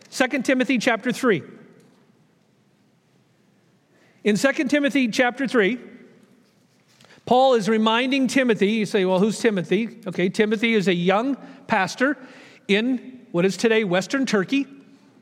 Second 0.09 0.45
Timothy 0.45 0.77
chapter 0.77 1.11
3. 1.11 1.43
In 4.23 4.38
Second 4.38 4.69
Timothy 4.69 5.07
chapter 5.07 5.47
3, 5.47 5.79
Paul 7.25 7.55
is 7.55 7.67
reminding 7.67 8.27
Timothy, 8.27 8.71
you 8.71 8.85
say, 8.85 9.05
well, 9.05 9.19
who's 9.19 9.39
Timothy? 9.39 10.00
Okay, 10.05 10.29
Timothy 10.29 10.73
is 10.73 10.88
a 10.88 10.93
young 10.93 11.38
pastor 11.67 12.17
in 12.67 13.21
what 13.31 13.45
is 13.45 13.57
today 13.57 13.83
Western 13.83 14.25
Turkey, 14.25 14.67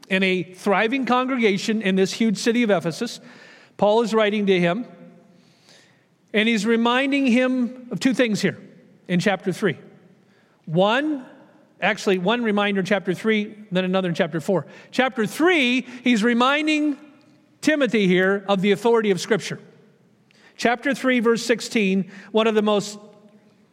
in 0.10 0.24
a 0.24 0.44
thriving 0.44 1.06
congregation 1.06 1.82
in 1.82 1.96
this 1.96 2.12
huge 2.12 2.38
city 2.38 2.64
of 2.64 2.72
Ephesus. 2.72 3.20
Paul 3.78 4.02
is 4.02 4.14
writing 4.14 4.48
to 4.48 4.60
him, 4.60 4.86
and 6.34 6.48
he's 6.48 6.66
reminding 6.66 7.28
him 7.28 7.88
of 7.92 8.00
two 8.00 8.14
things 8.14 8.42
here 8.42 8.58
in 9.08 9.20
chapter 9.20 9.52
3. 9.52 9.78
One, 10.66 11.26
actually, 11.82 12.20
one 12.20 12.44
reminder 12.44 12.82
in 12.82 12.86
chapter 12.86 13.14
3, 13.14 13.56
then 13.72 13.86
another 13.86 14.10
in 14.10 14.16
chapter 14.16 14.40
4. 14.40 14.66
Chapter 14.92 15.26
3, 15.26 15.82
he's 16.04 16.24
reminding 16.24 16.98
Timothy 17.62 18.08
here 18.08 18.46
of 18.48 18.62
the 18.62 18.72
authority 18.72 19.12
of 19.12 19.20
Scripture. 19.20 19.60
Chapter 20.56 20.94
3, 20.94 21.20
verse 21.22 21.44
16, 21.46 22.12
one 22.32 22.46
of 22.46 22.54
the 22.54 22.62
most 22.62 23.00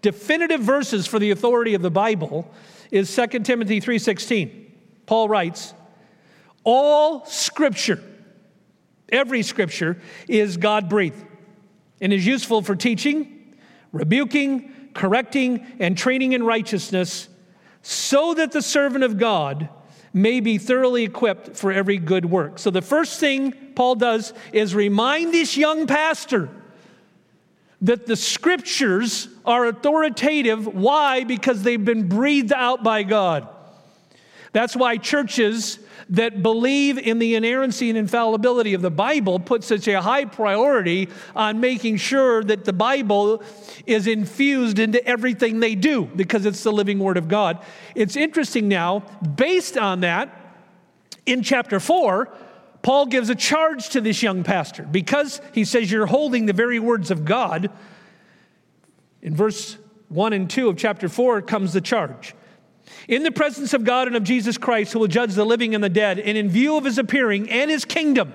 definitive 0.02 0.60
verses 0.60 1.06
for 1.06 1.18
the 1.18 1.32
authority 1.32 1.74
of 1.74 1.82
the 1.82 1.90
Bible 1.90 2.48
is 2.90 3.10
2 3.10 3.44
Timothy 3.44 3.80
3:16. 3.80 4.72
Paul 5.06 5.28
writes, 5.28 5.74
"All 6.62 7.26
scripture, 7.26 8.00
every 9.10 9.42
scripture 9.42 10.00
is 10.28 10.56
God-breathed 10.56 11.24
and 12.00 12.12
is 12.12 12.26
useful 12.26 12.62
for 12.62 12.76
teaching, 12.76 13.54
rebuking, 13.92 14.70
correcting, 14.94 15.66
and 15.78 15.96
training 15.96 16.32
in 16.32 16.42
righteousness, 16.42 17.28
so 17.82 18.34
that 18.34 18.52
the 18.52 18.62
servant 18.62 19.04
of 19.04 19.18
God 19.18 19.68
may 20.12 20.40
be 20.40 20.58
thoroughly 20.58 21.04
equipped 21.04 21.56
for 21.56 21.70
every 21.70 21.98
good 21.98 22.24
work." 22.26 22.58
So 22.58 22.70
the 22.70 22.82
first 22.82 23.20
thing 23.20 23.52
Paul 23.74 23.96
does 23.96 24.32
is 24.52 24.74
remind 24.74 25.32
this 25.32 25.56
young 25.56 25.86
pastor 25.86 26.48
that 27.82 28.06
the 28.06 28.16
scriptures 28.16 29.28
are 29.44 29.66
authoritative. 29.66 30.66
Why? 30.66 31.24
Because 31.24 31.62
they've 31.62 31.84
been 31.84 32.08
breathed 32.08 32.52
out 32.52 32.82
by 32.82 33.02
God. 33.02 33.46
That's 34.52 34.74
why 34.74 34.96
churches 34.96 35.78
that 36.10 36.42
believe 36.42 36.98
in 36.98 37.18
the 37.18 37.34
inerrancy 37.34 37.88
and 37.88 37.98
infallibility 37.98 38.74
of 38.74 38.82
the 38.82 38.90
Bible 38.90 39.40
put 39.40 39.64
such 39.64 39.88
a 39.88 40.00
high 40.00 40.24
priority 40.24 41.08
on 41.34 41.58
making 41.58 41.96
sure 41.96 42.44
that 42.44 42.64
the 42.64 42.72
Bible 42.72 43.42
is 43.86 44.06
infused 44.06 44.78
into 44.78 45.04
everything 45.04 45.58
they 45.58 45.74
do 45.74 46.04
because 46.04 46.46
it's 46.46 46.62
the 46.62 46.72
living 46.72 46.98
Word 47.00 47.16
of 47.16 47.26
God. 47.26 47.64
It's 47.94 48.14
interesting 48.14 48.68
now, 48.68 49.00
based 49.36 49.76
on 49.76 50.00
that, 50.00 50.42
in 51.26 51.42
chapter 51.42 51.80
4, 51.80 52.32
Paul 52.82 53.06
gives 53.06 53.30
a 53.30 53.34
charge 53.34 53.88
to 53.90 54.00
this 54.00 54.22
young 54.22 54.44
pastor 54.44 54.84
because 54.84 55.40
he 55.52 55.64
says, 55.64 55.90
You're 55.90 56.06
holding 56.06 56.46
the 56.46 56.52
very 56.52 56.78
words 56.78 57.10
of 57.10 57.24
God. 57.24 57.68
In 59.22 59.34
verse 59.34 59.76
1 60.08 60.32
and 60.32 60.48
2 60.48 60.68
of 60.68 60.76
chapter 60.76 61.08
4 61.08 61.42
comes 61.42 61.72
the 61.72 61.80
charge. 61.80 62.34
In 63.08 63.22
the 63.22 63.30
presence 63.30 63.72
of 63.74 63.84
God 63.84 64.06
and 64.06 64.16
of 64.16 64.24
Jesus 64.24 64.58
Christ, 64.58 64.92
who 64.92 64.98
will 64.98 65.06
judge 65.06 65.34
the 65.34 65.44
living 65.44 65.74
and 65.74 65.82
the 65.82 65.88
dead, 65.88 66.18
and 66.18 66.36
in 66.36 66.48
view 66.48 66.76
of 66.76 66.84
his 66.84 66.98
appearing 66.98 67.50
and 67.50 67.70
his 67.70 67.84
kingdom, 67.84 68.32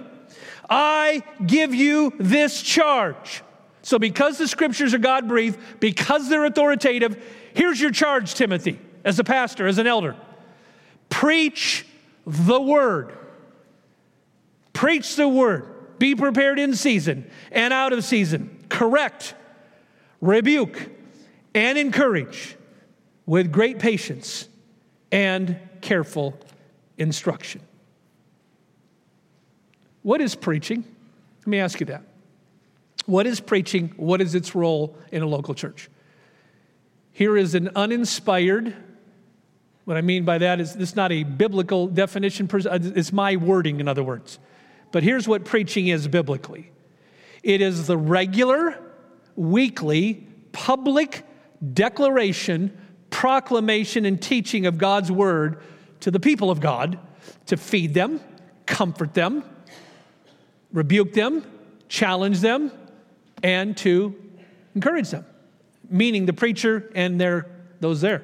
I 0.70 1.24
give 1.46 1.76
you 1.76 2.14
this 2.18 2.62
charge. 2.62 3.44
So, 3.82 3.98
because 4.00 4.38
the 4.38 4.48
scriptures 4.48 4.94
are 4.94 5.00
God 5.00 5.28
breathed, 5.28 5.60
because 5.80 6.30
they're 6.30 6.46
authoritative, 6.46 7.22
here's 7.54 7.82
your 7.82 7.92
charge, 7.92 8.36
Timothy, 8.36 8.80
as 9.04 9.20
a 9.20 9.24
pastor, 9.24 9.68
as 9.68 9.78
an 9.78 9.88
elder 9.88 10.16
preach 11.10 11.86
the 12.26 12.60
word. 12.60 13.16
Preach 14.74 15.16
the 15.16 15.28
word. 15.28 15.68
Be 16.00 16.16
prepared 16.16 16.58
in 16.58 16.74
season 16.74 17.30
and 17.52 17.74
out 17.74 17.94
of 17.94 18.04
season. 18.04 18.58
Correct, 18.70 19.36
rebuke, 20.22 20.90
and 21.54 21.78
encourage 21.78 22.56
with 23.32 23.50
great 23.50 23.80
patience 23.80 24.50
and 25.10 25.58
careful 25.80 26.38
instruction. 26.98 27.62
What 30.02 30.20
is 30.20 30.36
preaching? 30.36 30.84
Let 31.40 31.48
me 31.48 31.60
ask 31.62 31.80
you 31.80 31.86
that. 31.86 32.04
What 33.06 33.26
is 33.26 33.40
preaching? 33.40 33.94
What 33.96 34.20
is 34.20 34.36
its 34.36 34.54
role 34.54 34.98
in 35.14 35.22
a 35.22 35.26
local 35.26 35.54
church? 35.54 35.90
Here 37.14 37.38
is 37.38 37.56
an 37.56 37.70
uninspired, 37.74 38.76
what 39.86 39.96
I 39.96 40.02
mean 40.02 40.26
by 40.26 40.38
that 40.40 40.60
is 40.60 40.74
this 40.74 40.90
is 40.90 40.96
not 40.98 41.14
a 41.14 41.24
biblical 41.24 41.88
definition, 41.88 42.50
it's 42.54 43.14
my 43.14 43.38
wording, 43.38 43.80
in 43.80 43.88
other 43.88 44.04
words. 44.04 44.40
But 44.92 45.04
here's 45.04 45.26
what 45.26 45.46
preaching 45.46 45.88
is 45.88 46.06
biblically 46.10 46.70
it 47.44 47.62
is 47.62 47.88
the 47.88 47.98
regular, 47.98 48.78
weekly, 49.38 50.28
public 50.52 51.26
declaration, 51.74 52.78
proclamation, 53.12 54.06
and 54.06 54.20
teaching 54.20 54.66
of 54.66 54.80
God's 54.80 55.12
word 55.12 55.62
to 56.00 56.10
the 56.10 56.20
people 56.20 56.50
of 56.50 56.60
God 56.60 56.98
to 57.46 57.58
feed 57.58 57.94
them, 57.94 58.20
comfort 58.66 59.14
them, 59.14 59.44
rebuke 60.74 61.14
them, 61.14 61.46
challenge 61.88 62.40
them, 62.40 62.72
and 63.44 63.78
to 63.78 64.16
encourage 64.74 65.12
them. 65.12 65.26
Meaning 65.90 66.26
the 66.26 66.34
preacher 66.34 66.90
and 66.96 67.22
their, 67.22 67.48
those 67.80 68.02
there. 68.02 68.24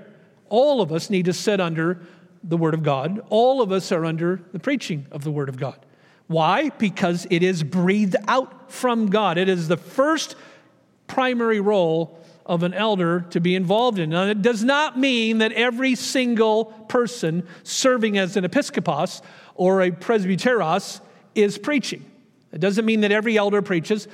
All 0.50 0.82
of 0.82 0.92
us 0.92 1.10
need 1.10 1.26
to 1.26 1.34
sit 1.34 1.60
under 1.60 2.02
the 2.44 2.58
Word 2.58 2.74
of 2.74 2.82
God. 2.82 3.22
All 3.30 3.62
of 3.62 3.72
us 3.72 3.92
are 3.92 4.06
under 4.06 4.42
the 4.54 4.60
preaching 4.60 5.06
of 5.12 5.24
the 5.24 5.32
Word 5.32 5.50
of 5.50 5.58
God. 5.58 5.78
Why? 6.28 6.70
Because 6.70 7.28
it 7.30 7.44
is 7.44 7.64
breathed 7.64 8.16
out 8.28 8.72
from 8.72 9.10
God. 9.10 9.38
It 9.38 9.50
is 9.50 9.68
the 9.68 9.78
first 9.78 10.36
primary 11.08 11.60
role 11.60 12.24
of 12.48 12.64
an 12.64 12.74
elder 12.74 13.26
to 13.30 13.40
be 13.40 13.56
involved 13.56 14.00
in. 14.00 14.10
Now, 14.10 14.24
it 14.24 14.42
does 14.42 14.64
not 14.64 14.98
mean 14.98 15.40
that 15.40 15.52
every 15.52 15.96
single 15.96 16.66
person 16.66 17.46
serving 17.64 18.18
as 18.18 18.38
an 18.38 18.46
episkopos 18.46 19.22
or 19.56 19.82
a 19.82 19.92
presbyteros 19.92 21.02
is 21.36 21.58
preaching. 21.58 22.04
It 22.54 22.62
doesn't 22.62 22.86
mean 22.86 23.02
that 23.02 23.12
every 23.12 23.38
elder 23.38 23.62
preaches 23.62 24.08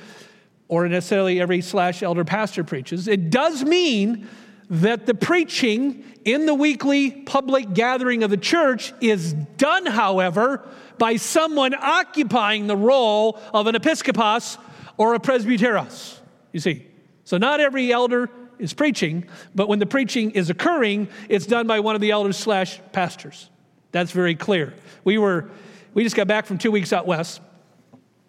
or 0.66 0.88
necessarily 0.88 1.40
every 1.40 1.60
slash 1.60 2.02
elder 2.02 2.24
pastor 2.24 2.64
preaches. 2.64 3.06
It 3.06 3.30
does 3.30 3.64
mean 3.64 4.28
that 4.68 5.06
the 5.06 5.14
preaching 5.14 6.04
in 6.24 6.46
the 6.46 6.54
weekly 6.54 7.10
public 7.10 7.72
gathering 7.74 8.22
of 8.22 8.30
the 8.30 8.36
church 8.36 8.92
is 9.00 9.34
done, 9.34 9.86
however, 9.86 10.66
by 10.98 11.16
someone 11.16 11.74
occupying 11.74 12.66
the 12.66 12.76
role 12.76 13.38
of 13.52 13.66
an 13.66 13.74
episkopos 13.74 14.58
or 14.96 15.14
a 15.14 15.20
presbyteros. 15.20 16.18
You 16.52 16.60
see, 16.60 16.86
so 17.24 17.38
not 17.38 17.60
every 17.60 17.92
elder 17.92 18.30
is 18.58 18.72
preaching, 18.72 19.26
but 19.54 19.68
when 19.68 19.78
the 19.78 19.86
preaching 19.86 20.30
is 20.32 20.50
occurring, 20.50 21.08
it's 21.28 21.46
done 21.46 21.66
by 21.66 21.80
one 21.80 21.94
of 21.94 22.00
the 22.00 22.10
elders 22.10 22.36
slash 22.36 22.80
pastors. 22.92 23.50
That's 23.92 24.10
very 24.10 24.34
clear. 24.34 24.74
We 25.04 25.18
were, 25.18 25.50
we 25.94 26.02
just 26.02 26.16
got 26.16 26.26
back 26.26 26.46
from 26.46 26.58
two 26.58 26.70
weeks 26.70 26.92
out 26.92 27.06
west, 27.06 27.40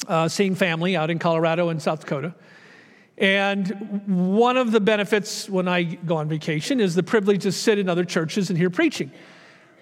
uh, 0.08 0.28
seeing 0.28 0.56
family 0.56 0.96
out 0.96 1.10
in 1.10 1.20
Colorado 1.20 1.70
and 1.70 1.82
South 1.82 2.02
Dakota. 2.02 2.34
And 3.18 4.04
one 4.08 4.58
of 4.58 4.72
the 4.72 4.82
benefits 4.82 5.50
when 5.50 5.68
I 5.68 5.84
go 5.84 6.18
on 6.18 6.28
vacation 6.28 6.80
is 6.80 6.96
the 6.96 7.04
privilege 7.04 7.44
to 7.44 7.52
sit 7.52 7.80
in 7.80 7.88
other 7.88 8.04
churches 8.04 8.50
and 8.50 8.58
hear 8.58 8.70
preaching. 8.70 9.12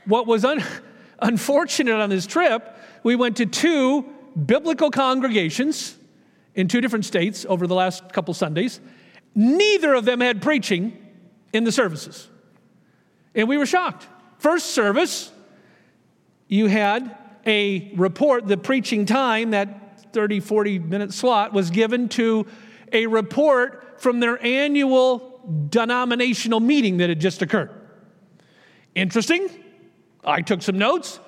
What 0.06 0.28
was 0.28 0.46
un- 0.46 0.64
unfortunate 1.20 1.96
on 1.96 2.10
this 2.10 2.28
trip, 2.28 2.78
we 3.04 3.16
went 3.16 3.38
to 3.38 3.46
two 3.46 4.04
biblical 4.46 4.92
congregations 4.92 5.98
in 6.56 6.68
two 6.68 6.82
different 6.82 7.06
states 7.06 7.46
over 7.50 7.66
the 7.66 7.76
last 7.76 8.12
couple 8.14 8.34
Sundays. 8.34 8.80
Neither 9.36 9.94
of 9.94 10.06
them 10.06 10.22
had 10.22 10.42
preaching 10.42 10.98
in 11.52 11.64
the 11.64 11.72
services. 11.72 12.30
And 13.36 13.48
we 13.48 13.58
were 13.58 13.66
shocked. 13.66 14.08
First 14.38 14.68
service, 14.68 15.32
you 16.48 16.68
had 16.68 17.18
a 17.46 17.94
report, 17.96 18.48
the 18.48 18.58
preaching 18.58 19.06
time, 19.06 19.52
that 19.52 20.14
30, 20.14 20.40
40 20.40 20.80
minute 20.80 21.14
slot 21.14 21.54
was 21.54 21.70
given 21.70 22.10
to 22.10 22.46
a 22.92 23.08
report 23.08 24.00
from 24.00 24.20
their 24.20 24.44
annual 24.44 25.42
denominational 25.70 26.60
meeting 26.60 26.98
that 26.98 27.10
had 27.10 27.20
just 27.20 27.42
occurred. 27.42 27.72
Interesting. 28.96 29.50
I 30.24 30.42
took 30.42 30.62
some 30.62 30.78
notes. 30.78 31.20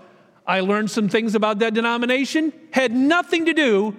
I 0.47 0.59
learned 0.59 0.91
some 0.91 1.09
things 1.09 1.33
about 1.33 1.59
that 1.59 1.73
denomination. 1.73 2.53
Had 2.71 2.93
nothing 2.93 3.45
to 3.45 3.53
do 3.53 3.95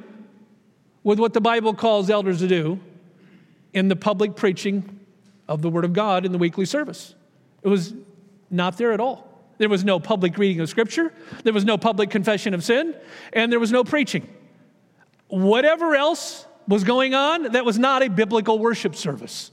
with 1.03 1.19
what 1.19 1.35
the 1.35 1.41
Bible 1.41 1.75
calls 1.75 2.09
elders 2.09 2.39
to 2.39 2.49
do 2.49 2.81
in 3.77 3.89
the 3.89 3.95
public 3.95 4.35
preaching 4.35 4.99
of 5.47 5.61
the 5.61 5.69
Word 5.69 5.85
of 5.85 5.93
God 5.93 6.25
in 6.25 6.33
the 6.33 6.39
weekly 6.39 6.65
service. 6.65 7.15
It 7.63 7.69
was 7.69 7.93
not 8.51 8.79
there 8.79 8.93
at 8.93 9.01
all. 9.01 9.29
There 9.59 9.69
was 9.69 9.85
no 9.85 10.01
public 10.01 10.39
reading 10.39 10.61
of 10.61 10.71
Scripture, 10.71 11.13
there 11.45 11.53
was 11.53 11.67
no 11.67 11.77
public 11.77 12.09
confession 12.09 12.55
of 12.55 12.65
sin, 12.65 12.97
and 13.35 13.53
there 13.53 13.61
was 13.61 13.71
no 13.71 13.85
preaching. 13.85 14.27
Whatever 15.29 15.95
else 15.95 16.47
was 16.67 16.85
going 16.85 17.15
on, 17.15 17.53
that 17.53 17.67
was 17.67 17.79
not 17.79 18.03
a 18.03 18.09
biblical 18.09 18.59
worship 18.59 18.97
service. 18.97 19.51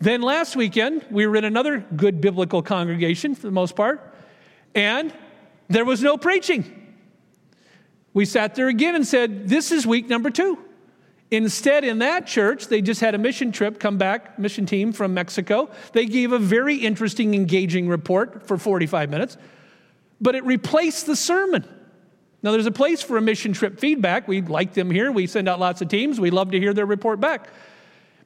Then 0.00 0.22
last 0.22 0.56
weekend, 0.56 1.06
we 1.08 1.24
were 1.24 1.36
in 1.36 1.44
another 1.44 1.78
good 1.94 2.20
biblical 2.20 2.62
congregation 2.62 3.36
for 3.36 3.42
the 3.42 3.52
most 3.52 3.76
part, 3.76 4.12
and 4.74 5.14
there 5.68 5.84
was 5.84 6.02
no 6.02 6.16
preaching. 6.16 6.96
We 8.12 8.24
sat 8.24 8.56
there 8.56 8.66
again 8.66 8.96
and 8.96 9.06
said, 9.06 9.48
This 9.48 9.70
is 9.70 9.86
week 9.86 10.08
number 10.08 10.30
two. 10.30 10.58
Instead, 11.30 11.84
in 11.84 11.98
that 12.00 12.26
church, 12.26 12.66
they 12.66 12.82
just 12.82 13.00
had 13.00 13.14
a 13.14 13.18
mission 13.18 13.52
trip 13.52 13.78
come 13.78 13.98
back, 13.98 14.38
mission 14.38 14.66
team 14.66 14.92
from 14.92 15.14
Mexico. 15.14 15.70
They 15.92 16.06
gave 16.06 16.32
a 16.32 16.38
very 16.38 16.76
interesting, 16.76 17.34
engaging 17.34 17.88
report 17.88 18.46
for 18.46 18.58
45 18.58 19.10
minutes, 19.10 19.36
but 20.20 20.34
it 20.34 20.44
replaced 20.44 21.06
the 21.06 21.14
sermon. 21.14 21.64
Now, 22.42 22.52
there's 22.52 22.66
a 22.66 22.72
place 22.72 23.02
for 23.02 23.16
a 23.16 23.20
mission 23.20 23.52
trip 23.52 23.78
feedback. 23.78 24.26
We 24.26 24.40
like 24.40 24.72
them 24.72 24.90
here. 24.90 25.12
We 25.12 25.26
send 25.26 25.48
out 25.48 25.60
lots 25.60 25.82
of 25.82 25.88
teams. 25.88 26.18
We 26.18 26.30
love 26.30 26.50
to 26.50 26.58
hear 26.58 26.74
their 26.74 26.86
report 26.86 27.20
back, 27.20 27.48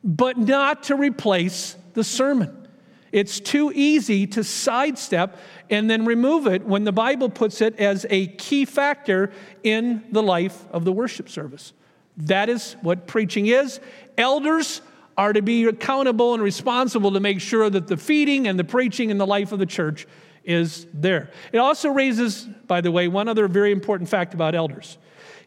but 0.03 0.39
not 0.39 0.85
to 0.85 0.97
replace 0.97 1.77
the 1.93 2.05
sermon. 2.05 2.69
It's 3.13 3.39
too 3.39 3.71
easy 3.75 4.27
to 4.29 4.43
sidestep 4.43 5.39
and 5.69 5.91
then 5.91 6.05
remove 6.05 6.47
it 6.47 6.65
when 6.65 6.85
the 6.85 6.93
Bible 6.93 7.29
puts 7.29 7.61
it 7.61 7.79
as 7.79 8.07
a 8.09 8.29
key 8.29 8.65
factor 8.65 9.31
in 9.63 10.05
the 10.11 10.23
life 10.23 10.67
of 10.73 10.85
the 10.85 10.93
worship 10.93 11.29
service. 11.29 11.73
That 12.17 12.49
is 12.49 12.77
what 12.83 13.07
preaching 13.07 13.47
is. 13.47 13.81
Elders 14.17 14.81
are 15.17 15.33
to 15.33 15.43
be 15.43 15.65
accountable 15.65 16.35
and 16.35 16.43
responsible 16.43 17.13
to 17.13 17.21
make 17.21 17.41
sure 17.41 17.71
that 17.71 17.87
the 17.87 17.97
feeding 17.97 18.49
and 18.49 18.59
the 18.59 18.65
preaching 18.65 19.11
and 19.11 19.21
the 19.21 19.27
life 19.27 19.53
of 19.53 19.59
the 19.59 19.67
church 19.67 20.07
is 20.45 20.87
there. 20.93 21.31
It 21.53 21.59
also 21.59 21.89
raises, 21.91 22.43
by 22.43 22.81
the 22.81 22.91
way, 22.91 23.09
one 23.09 23.29
other 23.29 23.49
very 23.49 23.73
important 23.73 24.09
fact 24.09 24.35
about 24.35 24.55
elders. 24.55 24.99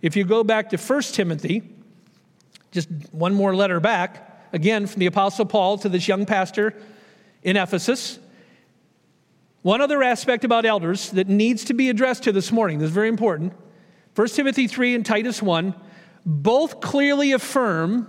If 0.02 0.16
you 0.16 0.24
go 0.24 0.44
back 0.44 0.70
to 0.70 0.78
1 0.78 1.02
Timothy, 1.04 1.64
just 2.72 2.90
one 3.12 3.34
more 3.34 3.56
letter 3.56 3.80
back, 3.80 4.48
again 4.54 4.88
from 4.88 5.00
the 5.00 5.06
Apostle 5.06 5.46
Paul 5.46 5.78
to 5.80 5.90
this 5.90 6.08
young 6.08 6.26
pastor 6.26 6.74
in 7.44 7.58
Ephesus. 7.58 8.20
One 9.62 9.82
other 9.82 10.02
aspect 10.02 10.46
about 10.46 10.66
elders 10.66 11.12
that 11.12 11.28
needs 11.28 11.66
to 11.66 11.74
be 11.74 11.90
addressed 11.90 12.24
to 12.24 12.32
this 12.32 12.52
morning, 12.52 12.80
this 12.80 12.88
is 12.88 12.94
very 12.94 13.10
important. 13.10 13.54
1 14.16 14.28
Timothy 14.30 14.68
3 14.68 14.96
and 14.96 15.06
Titus 15.06 15.42
1 15.42 15.76
both 16.28 16.82
clearly 16.82 17.32
affirm 17.32 18.08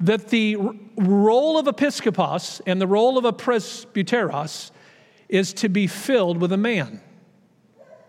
that 0.00 0.28
the 0.28 0.56
role 0.96 1.56
of 1.56 1.66
episkopos 1.66 2.60
and 2.66 2.80
the 2.80 2.86
role 2.86 3.16
of 3.16 3.24
a 3.24 3.32
presbyteros 3.32 4.72
is 5.30 5.54
to 5.54 5.70
be 5.70 5.86
filled 5.86 6.38
with 6.38 6.52
a 6.52 6.58
man. 6.58 7.00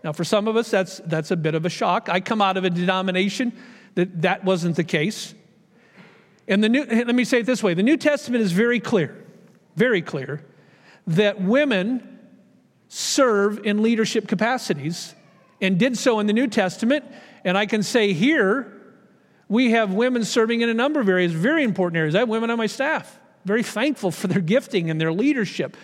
Now, 0.04 0.12
for 0.12 0.24
some 0.24 0.46
of 0.46 0.56
us, 0.56 0.70
that's, 0.70 0.98
that's 1.06 1.30
a 1.30 1.36
bit 1.36 1.54
of 1.54 1.64
a 1.64 1.70
shock. 1.70 2.08
I 2.10 2.20
come 2.20 2.42
out 2.42 2.58
of 2.58 2.64
a 2.64 2.70
denomination 2.70 3.52
that 3.94 4.20
that 4.22 4.44
wasn't 4.44 4.76
the 4.76 4.84
case. 4.84 5.34
And 6.46 6.62
the 6.62 6.68
new, 6.68 6.84
let 6.84 7.14
me 7.14 7.24
say 7.24 7.40
it 7.40 7.46
this 7.46 7.62
way 7.62 7.72
the 7.72 7.82
New 7.82 7.96
Testament 7.96 8.42
is 8.42 8.52
very 8.52 8.78
clear 8.78 9.26
very 9.76 10.02
clear 10.02 10.42
that 11.06 11.40
women 11.40 12.18
serve 12.88 13.64
in 13.64 13.82
leadership 13.82 14.26
capacities 14.26 15.14
and 15.60 15.78
did 15.78 15.96
so 15.96 16.20
in 16.20 16.26
the 16.26 16.32
New 16.32 16.46
Testament. 16.46 17.04
And 17.44 17.56
I 17.56 17.66
can 17.66 17.82
say 17.82 18.12
here, 18.12 18.72
we 19.48 19.70
have 19.72 19.92
women 19.92 20.24
serving 20.24 20.60
in 20.60 20.68
a 20.68 20.74
number 20.74 21.00
of 21.00 21.08
areas, 21.08 21.32
very 21.32 21.62
important 21.62 21.98
areas. 21.98 22.14
I 22.14 22.20
have 22.20 22.28
women 22.28 22.50
on 22.50 22.58
my 22.58 22.66
staff, 22.66 23.18
very 23.44 23.62
thankful 23.62 24.10
for 24.10 24.26
their 24.26 24.40
gifting 24.40 24.90
and 24.90 25.00
their 25.00 25.12
leadership. 25.12 25.76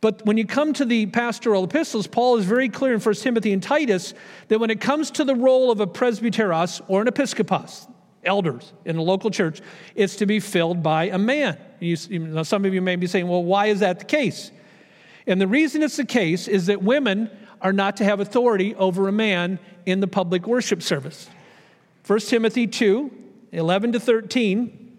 But 0.00 0.24
when 0.26 0.36
you 0.36 0.46
come 0.46 0.74
to 0.74 0.84
the 0.84 1.06
pastoral 1.06 1.64
epistles, 1.64 2.06
Paul 2.06 2.36
is 2.36 2.44
very 2.44 2.68
clear 2.68 2.92
in 2.92 3.00
1 3.00 3.14
Timothy 3.14 3.52
and 3.54 3.62
Titus 3.62 4.12
that 4.48 4.60
when 4.60 4.70
it 4.70 4.80
comes 4.80 5.10
to 5.12 5.24
the 5.24 5.34
role 5.34 5.70
of 5.70 5.80
a 5.80 5.86
presbyteros 5.86 6.82
or 6.88 7.00
an 7.00 7.08
episkopos, 7.08 7.90
elders 8.22 8.72
in 8.84 8.96
a 8.96 9.02
local 9.02 9.30
church, 9.30 9.60
it's 9.94 10.16
to 10.16 10.26
be 10.26 10.40
filled 10.40 10.82
by 10.82 11.04
a 11.04 11.18
man. 11.18 11.58
You, 11.80 11.96
some 11.96 12.64
of 12.64 12.74
you 12.74 12.82
may 12.82 12.96
be 12.96 13.06
saying, 13.06 13.28
well, 13.28 13.42
why 13.42 13.66
is 13.66 13.80
that 13.80 13.98
the 13.98 14.04
case? 14.04 14.50
And 15.26 15.40
the 15.40 15.46
reason 15.46 15.82
it's 15.82 15.96
the 15.96 16.04
case 16.04 16.48
is 16.48 16.66
that 16.66 16.82
women 16.82 17.30
are 17.64 17.72
not 17.72 17.96
to 17.96 18.04
have 18.04 18.20
authority 18.20 18.74
over 18.74 19.08
a 19.08 19.12
man 19.12 19.58
in 19.86 20.00
the 20.00 20.06
public 20.06 20.46
worship 20.46 20.82
service. 20.82 21.28
1 22.06 22.18
Timothy 22.20 22.66
2, 22.66 23.10
11 23.52 23.92
to 23.92 24.00
13. 24.00 24.98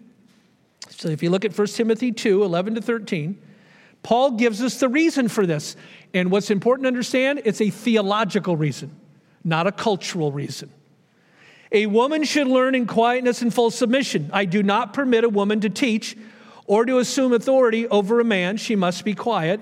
So 0.90 1.08
if 1.08 1.22
you 1.22 1.30
look 1.30 1.44
at 1.44 1.56
1 1.56 1.66
Timothy 1.68 2.10
2, 2.10 2.42
11 2.42 2.74
to 2.74 2.82
13, 2.82 3.40
Paul 4.02 4.32
gives 4.32 4.62
us 4.62 4.80
the 4.80 4.88
reason 4.88 5.28
for 5.28 5.46
this. 5.46 5.76
And 6.12 6.30
what's 6.30 6.50
important 6.50 6.84
to 6.84 6.88
understand, 6.88 7.42
it's 7.44 7.60
a 7.60 7.70
theological 7.70 8.56
reason, 8.56 8.94
not 9.44 9.68
a 9.68 9.72
cultural 9.72 10.32
reason. 10.32 10.70
A 11.70 11.86
woman 11.86 12.24
should 12.24 12.48
learn 12.48 12.74
in 12.74 12.86
quietness 12.86 13.42
and 13.42 13.54
full 13.54 13.70
submission. 13.70 14.30
I 14.32 14.44
do 14.44 14.62
not 14.62 14.92
permit 14.92 15.24
a 15.24 15.28
woman 15.28 15.60
to 15.60 15.70
teach 15.70 16.16
or 16.64 16.84
to 16.84 16.98
assume 16.98 17.32
authority 17.32 17.86
over 17.88 18.18
a 18.18 18.24
man. 18.24 18.56
She 18.56 18.74
must 18.74 19.04
be 19.04 19.14
quiet. 19.14 19.60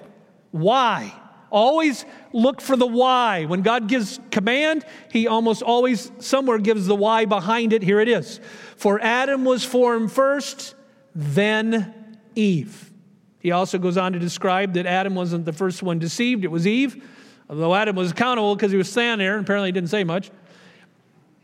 Why? 0.52 1.12
Always 1.54 2.04
look 2.32 2.60
for 2.60 2.76
the 2.76 2.86
why. 2.86 3.44
When 3.44 3.62
God 3.62 3.86
gives 3.86 4.18
command, 4.32 4.84
he 5.12 5.28
almost 5.28 5.62
always 5.62 6.10
somewhere 6.18 6.58
gives 6.58 6.86
the 6.86 6.96
why 6.96 7.26
behind 7.26 7.72
it. 7.72 7.80
Here 7.80 8.00
it 8.00 8.08
is. 8.08 8.40
For 8.76 9.00
Adam 9.00 9.44
was 9.44 9.64
formed 9.64 10.10
first, 10.10 10.74
then 11.14 12.18
Eve. 12.34 12.90
He 13.38 13.52
also 13.52 13.78
goes 13.78 13.96
on 13.96 14.14
to 14.14 14.18
describe 14.18 14.72
that 14.72 14.84
Adam 14.84 15.14
wasn't 15.14 15.44
the 15.44 15.52
first 15.52 15.80
one 15.80 16.00
deceived, 16.00 16.42
it 16.42 16.50
was 16.50 16.66
Eve. 16.66 17.08
Although 17.48 17.72
Adam 17.76 17.94
was 17.94 18.10
accountable 18.10 18.56
because 18.56 18.72
he 18.72 18.76
was 18.76 18.90
standing 18.90 19.24
there 19.24 19.36
and 19.36 19.44
apparently 19.44 19.70
didn't 19.70 19.90
say 19.90 20.02
much. 20.02 20.32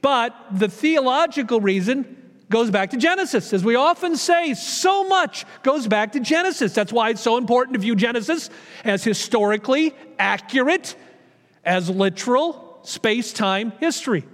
But 0.02 0.34
the 0.50 0.68
theological 0.68 1.60
reason 1.60 2.19
goes 2.50 2.70
back 2.70 2.90
to 2.90 2.96
Genesis. 2.96 3.52
As 3.52 3.64
we 3.64 3.76
often 3.76 4.16
say, 4.16 4.54
so 4.54 5.04
much 5.04 5.46
goes 5.62 5.86
back 5.86 6.12
to 6.12 6.20
Genesis. 6.20 6.74
That's 6.74 6.92
why 6.92 7.10
it's 7.10 7.20
so 7.20 7.38
important 7.38 7.74
to 7.74 7.80
view 7.80 7.94
Genesis 7.94 8.50
as 8.84 9.02
historically 9.04 9.94
accurate, 10.18 10.96
as 11.64 11.88
literal 11.88 12.80
space 12.82 13.32
time 13.32 13.72
history. 13.78 14.26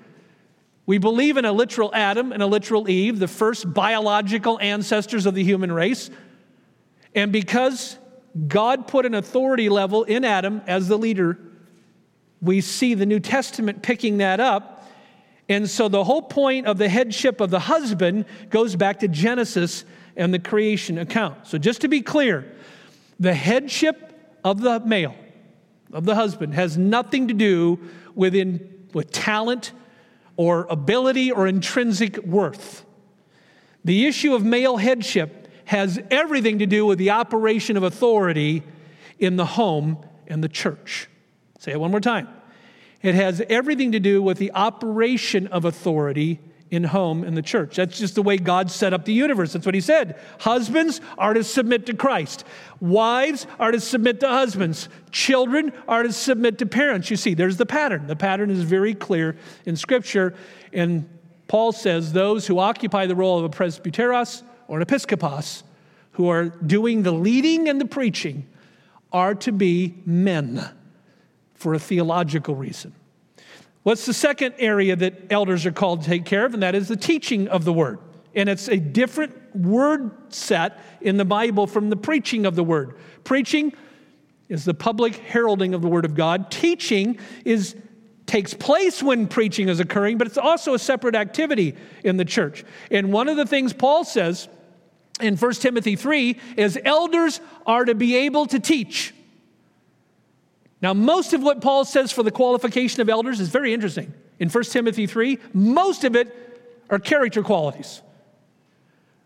We 0.87 0.99
believe 0.99 1.37
in 1.37 1.45
a 1.45 1.53
literal 1.53 1.91
Adam 1.95 2.33
and 2.33 2.43
a 2.43 2.47
literal 2.47 2.89
Eve, 2.89 3.19
the 3.19 3.29
first 3.29 3.73
biological 3.73 4.59
ancestors 4.61 5.27
of 5.27 5.35
the 5.35 5.45
human 5.45 5.71
race. 5.71 6.11
And 7.15 7.33
because 7.33 7.99
God 8.47 8.87
put 8.87 9.05
an 9.05 9.15
authority 9.15 9.69
level 9.69 10.05
in 10.05 10.25
Adam 10.25 10.63
as 10.67 10.89
the 10.89 10.97
leader, 10.97 11.39
we 12.41 12.61
see 12.61 12.95
the 12.95 13.07
New 13.07 13.21
Testament 13.21 13.83
picking 13.83 14.19
that 14.19 14.39
up. 14.41 14.76
And 15.49 15.69
so 15.71 15.89
the 15.89 16.05
whole 16.05 16.23
point 16.23 16.67
of 16.67 16.79
the 16.79 16.89
headship 16.89 17.41
of 17.41 17.51
the 17.51 17.61
husband 17.61 18.25
goes 18.51 18.75
back 18.75 19.01
to 19.01 19.09
Genesis 19.09 19.85
and 20.17 20.35
the 20.35 20.39
creation 20.39 20.99
account. 20.99 21.47
So 21.47 21.59
just 21.59 21.83
to 21.83 21.89
be 21.89 22.01
clear, 22.01 22.53
the 23.21 23.35
headship 23.35 24.39
of 24.45 24.61
the 24.61 24.81
male, 24.81 25.15
of 25.93 26.05
the 26.05 26.15
husband, 26.15 26.55
has 26.55 26.77
nothing 26.77 27.29
to 27.29 27.35
do 27.35 27.79
with, 28.15 28.35
in, 28.35 28.87
with 28.93 29.13
talent 29.13 29.73
or 30.37 30.67
ability 30.69 31.31
or 31.31 31.47
intrinsic 31.47 32.19
worth. 32.25 32.85
The 33.85 34.07
issue 34.07 34.35
of 34.35 34.45
male 34.45 34.79
headship 34.79 35.49
has 35.67 36.01
everything 36.11 36.59
to 36.59 36.67
do 36.67 36.87
with 36.87 36.99
the 36.99 37.11
operation 37.11 37.77
of 37.77 37.83
authority 37.83 38.63
in 39.19 39.37
the 39.37 39.47
home 39.47 40.05
and 40.27 40.43
the 40.43 40.49
church. 40.49 41.09
Say 41.59 41.73
it 41.73 41.81
one 41.81 41.91
more 41.91 42.01
time. 42.01 42.29
It 43.07 43.15
has 43.15 43.41
everything 43.49 43.93
to 43.93 44.01
do 44.01 44.21
with 44.21 44.39
the 44.39 44.51
operation 44.51 45.47
of 45.47 45.65
authority 45.65 46.41
in 46.73 46.83
home 46.83 47.23
and 47.23 47.37
the 47.37 47.43
church. 47.43 47.77
That's 47.77 47.97
just 47.97 48.17
the 48.17 48.23
way 48.23 48.37
God 48.37 48.69
set 48.69 48.93
up 48.93 49.05
the 49.05 49.13
universe. 49.13 49.53
That's 49.53 49.65
what 49.65 49.77
he 49.77 49.81
said. 49.81 50.19
Husbands 50.41 51.01
are 51.17 51.33
to 51.33 51.45
submit 51.45 51.87
to 51.87 51.95
Christ. 51.95 52.45
Wives 52.81 53.47
are 53.61 53.71
to 53.71 53.79
submit 53.79 54.19
to 54.21 54.29
husbands. 54.29 54.89
Children 55.13 55.73
are 55.87 56.03
to 56.03 56.13
submit 56.13 56.59
to 56.59 56.67
parents. 56.67 57.09
You 57.09 57.17
see, 57.17 57.35
there's 57.35 57.59
the 57.59 57.65
pattern. 57.65 58.09
The 58.09 58.17
pattern 58.17 58.51
is 58.51 58.63
very 58.63 58.93
clear 58.93 59.37
in 59.67 59.77
Scripture. 59.77 60.35
And 60.73 61.09
Paul 61.47 61.71
says 61.71 62.13
those 62.13 62.49
who 62.49 62.59
occupy 62.59 63.07
the 63.07 63.15
role 63.15 63.39
of 63.39 63.45
a 63.45 63.51
presbyteros 63.51 64.43
or 64.67 64.81
an 64.81 64.85
episkopos, 64.85 65.63
who 66.11 66.29
are 66.29 66.47
doing 66.47 67.05
the 67.05 67.13
leading 67.13 67.69
and 67.69 67.81
the 67.81 67.87
preaching, 67.87 68.49
are 69.13 69.37
to 69.37 69.53
be 69.53 69.95
men 70.05 70.69
for 71.57 71.75
a 71.75 71.79
theological 71.79 72.55
reason. 72.55 72.95
What's 73.83 74.07
the 74.07 74.15
second 74.15 74.55
area 74.59 74.97
that 74.97 75.31
elders 75.31 75.65
are 75.65 75.73
called 75.73 76.03
to 76.03 76.09
take 76.09 76.25
care 76.25 76.45
of? 76.45 76.55
And 76.55 76.63
that 76.63 76.75
is 76.75 76.89
the 76.89 76.97
teaching 76.97 77.49
of 77.49 77.65
the 77.65 77.73
word. 77.73 77.99
And 78.35 78.49
it's 78.49 78.69
a 78.69 78.79
different 78.79 79.55
word 79.55 80.11
set 80.33 80.81
in 81.01 81.17
the 81.17 81.25
Bible 81.25 81.67
from 81.67 81.89
the 81.89 81.97
preaching 81.97 82.47
of 82.47 82.57
the 82.57 82.65
word. 82.65 82.97
Preaching 83.25 83.73
is 84.49 84.65
the 84.65 84.75
public 84.75 85.17
heralding 85.17 85.73
of 85.73 85.83
the 85.83 85.89
word 85.89 86.05
of 86.05 86.15
God. 86.15 86.51
Teaching 86.51 87.19
is 87.45 87.77
takes 88.27 88.53
place 88.55 89.03
when 89.03 89.29
preaching 89.29 89.69
is 89.69 89.81
occurring, 89.81 90.19
but 90.19 90.27
it's 90.27 90.39
also 90.39 90.75
a 90.75 90.79
separate 90.79 91.15
activity 91.15 91.77
in 92.03 92.17
the 92.17 92.25
church. 92.25 92.65
And 92.91 93.13
one 93.13 93.29
of 93.29 93.37
the 93.37 93.47
things 93.47 93.73
Paul 93.73 94.05
says 94.05 94.49
in 95.21 95.37
1 95.37 95.53
Timothy 95.55 95.97
3 95.97 96.37
is 96.57 96.79
elders 96.85 97.41
are 97.65 97.85
to 97.85 97.95
be 97.95 98.17
able 98.17 98.47
to 98.47 98.59
teach. 98.59 99.15
Now, 100.83 100.93
most 100.93 101.33
of 101.33 101.43
what 101.43 101.61
Paul 101.61 101.85
says 101.85 102.13
for 102.13 102.23
the 102.23 102.31
qualification 102.31 103.01
of 103.01 103.09
elders 103.09 103.41
is 103.41 103.49
very 103.49 103.73
interesting. 103.73 104.13
In 104.39 104.51
1 104.51 104.65
Timothy 104.65 105.07
3, 105.07 105.39
most 105.55 106.05
of 106.05 106.15
it 106.15 106.35
are 106.91 106.99
character 106.99 107.43
qualities. 107.43 108.03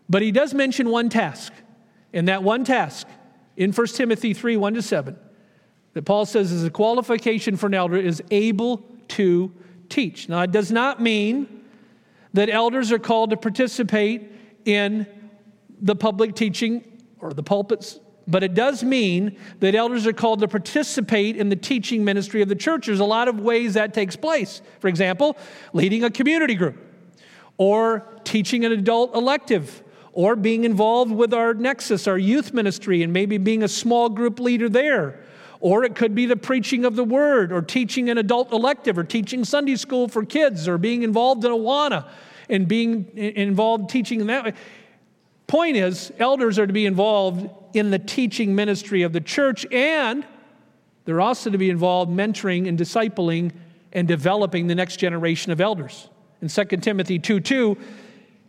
But 0.09 0.21
he 0.21 0.31
does 0.31 0.53
mention 0.53 0.89
one 0.89 1.09
task. 1.09 1.53
And 2.13 2.27
that 2.27 2.43
one 2.43 2.63
task 2.63 3.07
in 3.55 3.71
1 3.71 3.87
Timothy 3.87 4.33
3 4.33 4.57
1 4.57 4.73
to 4.75 4.81
7, 4.81 5.17
that 5.93 6.01
Paul 6.03 6.25
says 6.25 6.51
is 6.51 6.63
a 6.63 6.69
qualification 6.69 7.57
for 7.57 7.67
an 7.67 7.73
elder 7.73 7.97
is 7.97 8.23
able 8.31 8.83
to 9.09 9.51
teach. 9.89 10.29
Now, 10.29 10.41
it 10.41 10.51
does 10.51 10.71
not 10.71 11.01
mean 11.01 11.63
that 12.33 12.49
elders 12.49 12.91
are 12.91 12.99
called 12.99 13.31
to 13.31 13.37
participate 13.37 14.29
in 14.65 15.05
the 15.81 15.95
public 15.95 16.35
teaching 16.35 16.85
or 17.19 17.33
the 17.33 17.43
pulpits 17.43 17.99
but 18.27 18.43
it 18.43 18.53
does 18.53 18.83
mean 18.83 19.37
that 19.59 19.75
elders 19.75 20.05
are 20.07 20.13
called 20.13 20.39
to 20.41 20.47
participate 20.47 21.35
in 21.35 21.49
the 21.49 21.55
teaching 21.55 22.05
ministry 22.05 22.41
of 22.41 22.49
the 22.49 22.55
church. 22.55 22.85
There's 22.85 22.99
a 22.99 23.05
lot 23.05 23.27
of 23.27 23.39
ways 23.39 23.73
that 23.73 23.93
takes 23.93 24.15
place. 24.15 24.61
For 24.79 24.87
example, 24.87 25.37
leading 25.73 26.03
a 26.03 26.11
community 26.11 26.55
group, 26.55 26.77
or 27.57 28.07
teaching 28.23 28.65
an 28.65 28.71
adult 28.71 29.15
elective, 29.15 29.83
or 30.13 30.35
being 30.35 30.63
involved 30.63 31.11
with 31.11 31.33
our 31.33 31.53
Nexus, 31.53 32.07
our 32.07 32.17
youth 32.17 32.53
ministry, 32.53 33.01
and 33.03 33.13
maybe 33.13 33.37
being 33.37 33.63
a 33.63 33.67
small 33.67 34.09
group 34.09 34.39
leader 34.39 34.69
there. 34.69 35.23
Or 35.59 35.83
it 35.83 35.95
could 35.95 36.15
be 36.15 36.25
the 36.25 36.35
preaching 36.35 36.85
of 36.85 36.95
the 36.95 37.03
word, 37.03 37.51
or 37.51 37.61
teaching 37.61 38.09
an 38.09 38.17
adult 38.17 38.51
elective, 38.51 38.97
or 38.97 39.03
teaching 39.03 39.45
Sunday 39.45 39.75
school 39.75 40.07
for 40.07 40.25
kids, 40.25 40.67
or 40.67 40.77
being 40.77 41.03
involved 41.03 41.45
in 41.45 41.51
Awana 41.51 42.07
and 42.49 42.67
being 42.67 43.09
involved 43.15 43.89
teaching 43.89 44.19
in 44.19 44.27
that 44.27 44.43
way. 44.43 44.53
Point 45.51 45.75
is, 45.75 46.13
elders 46.17 46.57
are 46.59 46.65
to 46.65 46.71
be 46.71 46.85
involved 46.85 47.49
in 47.73 47.91
the 47.91 47.99
teaching 47.99 48.55
ministry 48.55 49.01
of 49.01 49.11
the 49.11 49.19
church, 49.19 49.65
and 49.69 50.25
they're 51.03 51.19
also 51.19 51.49
to 51.49 51.57
be 51.57 51.69
involved 51.69 52.09
mentoring 52.09 52.69
and 52.69 52.79
discipling 52.79 53.51
and 53.91 54.07
developing 54.07 54.67
the 54.67 54.75
next 54.75 54.95
generation 54.95 55.51
of 55.51 55.59
elders. 55.59 56.07
In 56.41 56.47
2 56.47 56.63
Timothy 56.77 57.19
2 57.19 57.41
2, 57.41 57.77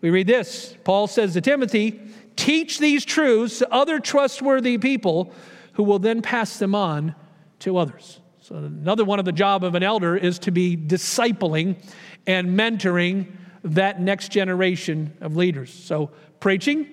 we 0.01 0.11
read 0.11 0.29
this 0.29 0.77
Paul 0.85 1.09
says 1.09 1.33
to 1.33 1.41
Timothy, 1.41 2.01
Teach 2.37 2.79
these 2.79 3.05
truths 3.05 3.59
to 3.59 3.75
other 3.75 3.99
trustworthy 3.99 4.79
people 4.79 5.33
who 5.73 5.83
will 5.83 5.99
then 5.99 6.23
pass 6.23 6.61
them 6.61 6.73
on 6.73 7.17
to 7.59 7.79
others. 7.79 8.21
So, 8.43 8.55
another 8.55 9.05
one 9.05 9.19
of 9.19 9.25
the 9.25 9.33
job 9.33 9.65
of 9.65 9.75
an 9.75 9.83
elder 9.83 10.17
is 10.17 10.39
to 10.39 10.53
be 10.53 10.77
discipling 10.77 11.83
and 12.29 12.57
mentoring 12.57 13.27
that 13.65 14.01
next 14.01 14.29
generation 14.31 15.17
of 15.21 15.35
leaders. 15.37 15.73
So, 15.73 16.13
Preaching, 16.43 16.89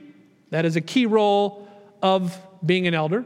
that 0.51 0.63
is 0.63 0.75
a 0.75 0.81
key 0.81 1.07
role 1.07 1.67
of 2.03 2.37
being 2.63 2.85
an 2.85 2.93
elder. 2.93 3.25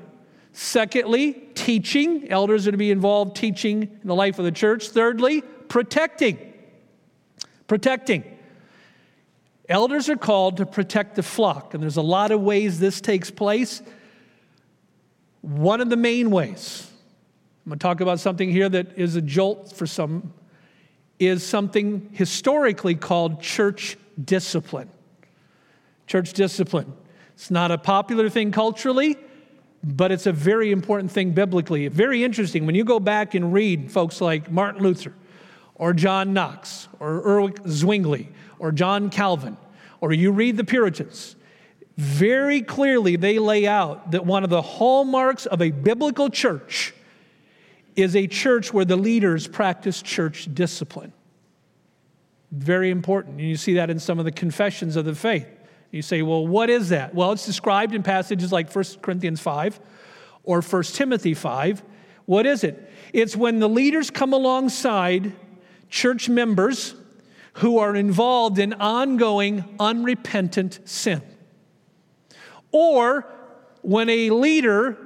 Secondly, 0.54 1.34
teaching. 1.54 2.32
Elders 2.32 2.66
are 2.66 2.72
to 2.72 2.78
be 2.78 2.92
involved 2.92 3.36
teaching 3.36 3.84
in 3.84 4.08
the 4.08 4.16
life 4.16 4.40
of 4.40 4.46
the 4.46 4.52
church. 4.54 4.88
Thirdly, 4.88 5.42
protecting. 5.68 6.54
Protecting. 7.68 8.24
Elders 9.68 10.08
are 10.08 10.16
called 10.16 10.56
to 10.58 10.66
protect 10.66 11.16
the 11.16 11.24
flock, 11.24 11.74
and 11.74 11.84
there's 11.84 11.98
a 11.98 12.02
lot 12.02 12.32
of 12.32 12.40
ways 12.40 12.80
this 12.80 13.02
takes 13.02 13.30
place. 13.30 13.82
One 15.42 15.82
of 15.82 15.90
the 15.90 15.98
main 15.98 16.32
ways, 16.32 16.90
I'm 17.66 17.72
going 17.72 17.80
to 17.80 17.84
talk 17.84 18.00
about 18.00 18.22
something 18.22 18.50
here 18.50 18.70
that 18.70 18.98
is 18.98 19.18
a 19.18 19.22
jolt 19.22 19.74
for 19.76 19.86
some, 19.86 20.32
is 21.20 21.46
something 21.46 22.12
historically 22.14 22.96
called 22.96 23.42
church 23.42 23.98
discipline 24.24 24.90
church 26.08 26.34
discipline. 26.34 26.94
It's 27.36 27.52
not 27.52 27.72
a 27.72 27.78
popular 27.78 28.30
thing 28.30 28.52
culturally, 28.52 29.18
but 29.84 30.12
it's 30.12 30.26
a 30.26 30.32
very 30.32 30.72
important 30.72 31.12
thing 31.12 31.32
biblically. 31.32 31.88
Very 31.88 32.24
interesting. 32.24 32.66
When 32.66 32.76
you 32.76 32.84
go 32.84 33.00
back 33.00 33.36
and 33.36 33.52
read 33.52 33.92
folks 33.92 34.22
like 34.22 34.52
Martin 34.52 34.82
Luther 34.82 35.14
or 35.76 35.94
John 35.94 36.34
Knox 36.34 36.88
or 37.00 37.28
Ulrich 37.28 37.58
Zwingli 37.68 38.30
or 38.60 38.72
John 38.72 39.10
Calvin, 39.10 39.58
or 40.00 40.14
you 40.14 40.32
read 40.32 40.58
the 40.58 40.64
Puritans, 40.64 41.36
very 41.98 42.62
clearly 42.62 43.16
they 43.16 43.40
lay 43.40 43.68
out 43.68 44.12
that 44.12 44.26
one 44.26 44.44
of 44.44 44.50
the 44.50 44.62
hallmarks 44.62 45.46
of 45.46 45.62
a 45.62 45.72
biblical 45.72 46.30
church 46.30 46.94
is 47.96 48.16
a 48.16 48.28
church 48.28 48.74
where 48.74 48.86
the 48.86 48.96
leaders 48.96 49.48
practice 49.48 50.02
church 50.02 50.48
discipline. 50.54 51.14
Very 52.52 52.90
important. 52.90 53.40
And 53.40 53.48
you 53.48 53.58
see 53.58 53.76
that 53.76 53.90
in 53.90 54.00
some 54.00 54.20
of 54.20 54.26
the 54.26 54.32
confessions 54.32 54.96
of 54.96 55.06
the 55.06 55.16
faith. 55.16 55.48
You 55.94 56.02
say, 56.02 56.24
well, 56.24 56.46
what 56.46 56.72
is 56.72 56.90
that? 56.90 57.14
Well, 57.14 57.34
it's 57.34 57.46
described 57.46 57.94
in 57.94 58.02
passages 58.02 58.52
like 58.52 58.74
1 58.74 58.84
Corinthians 59.04 59.40
5 59.40 59.80
or 60.44 60.60
1 60.60 60.84
Timothy 60.86 61.36
5. 61.36 61.84
What 62.26 62.48
is 62.48 62.64
it? 62.64 62.92
It's 63.14 63.36
when 63.36 63.60
the 63.60 63.70
leaders 63.70 64.10
come 64.10 64.34
alongside 64.34 65.34
church 65.90 66.30
members 66.30 66.96
who 67.58 67.78
are 67.78 67.96
involved 67.96 68.58
in 68.58 68.74
ongoing 68.74 69.76
unrepentant 69.80 70.80
sin. 70.86 71.22
Or 72.72 73.28
when 73.84 74.10
a 74.10 74.32
leader 74.32 74.98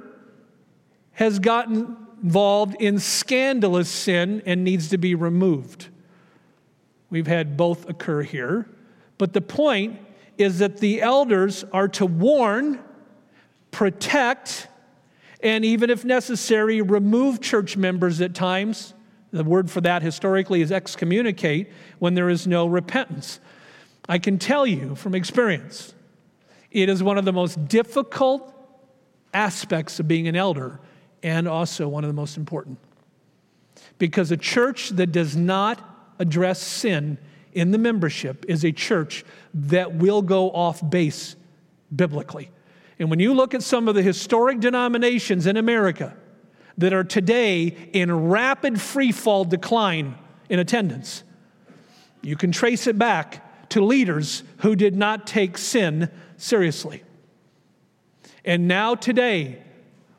has 1.12 1.38
gotten 1.38 1.98
involved 2.22 2.76
in 2.80 2.98
scandalous 2.98 3.90
sin 3.90 4.42
and 4.46 4.64
needs 4.64 4.88
to 4.88 4.96
be 4.96 5.14
removed. 5.14 5.88
We've 7.10 7.26
had 7.26 7.58
both 7.58 7.86
occur 7.90 8.22
here. 8.22 8.66
But 9.18 9.34
the 9.34 9.42
point 9.42 10.00
is 10.38 10.60
that 10.60 10.78
the 10.78 11.02
elders 11.02 11.64
are 11.72 11.88
to 11.88 12.06
warn, 12.06 12.78
protect, 13.70 14.68
and 15.42 15.64
even 15.64 15.90
if 15.90 16.04
necessary, 16.04 16.80
remove 16.80 17.40
church 17.40 17.76
members 17.76 18.20
at 18.20 18.34
times. 18.34 18.94
The 19.30 19.44
word 19.44 19.70
for 19.70 19.80
that 19.82 20.02
historically 20.02 20.62
is 20.62 20.72
excommunicate 20.72 21.70
when 21.98 22.14
there 22.14 22.30
is 22.30 22.46
no 22.46 22.66
repentance. 22.66 23.40
I 24.08 24.18
can 24.18 24.38
tell 24.38 24.66
you 24.66 24.94
from 24.94 25.14
experience, 25.14 25.94
it 26.70 26.88
is 26.88 27.02
one 27.02 27.18
of 27.18 27.24
the 27.24 27.32
most 27.32 27.68
difficult 27.68 28.54
aspects 29.34 30.00
of 30.00 30.08
being 30.08 30.28
an 30.28 30.36
elder 30.36 30.80
and 31.22 31.46
also 31.46 31.88
one 31.88 32.04
of 32.04 32.08
the 32.08 32.14
most 32.14 32.36
important. 32.36 32.78
Because 33.98 34.30
a 34.30 34.36
church 34.36 34.90
that 34.90 35.12
does 35.12 35.36
not 35.36 36.14
address 36.18 36.60
sin 36.60 37.18
in 37.58 37.70
the 37.70 37.78
membership 37.78 38.44
is 38.48 38.64
a 38.64 38.72
church 38.72 39.24
that 39.54 39.94
will 39.94 40.22
go 40.22 40.50
off 40.50 40.88
base 40.88 41.36
biblically. 41.94 42.50
And 42.98 43.10
when 43.10 43.20
you 43.20 43.34
look 43.34 43.54
at 43.54 43.62
some 43.62 43.88
of 43.88 43.94
the 43.94 44.02
historic 44.02 44.60
denominations 44.60 45.46
in 45.46 45.56
America 45.56 46.16
that 46.78 46.92
are 46.92 47.04
today 47.04 47.90
in 47.92 48.28
rapid 48.28 48.80
free 48.80 49.12
fall 49.12 49.44
decline 49.44 50.16
in 50.48 50.58
attendance, 50.58 51.22
you 52.22 52.36
can 52.36 52.52
trace 52.52 52.86
it 52.86 52.98
back 52.98 53.68
to 53.70 53.84
leaders 53.84 54.42
who 54.58 54.74
did 54.74 54.96
not 54.96 55.26
take 55.26 55.58
sin 55.58 56.10
seriously. 56.36 57.02
And 58.44 58.66
now, 58.66 58.94
today, 58.94 59.62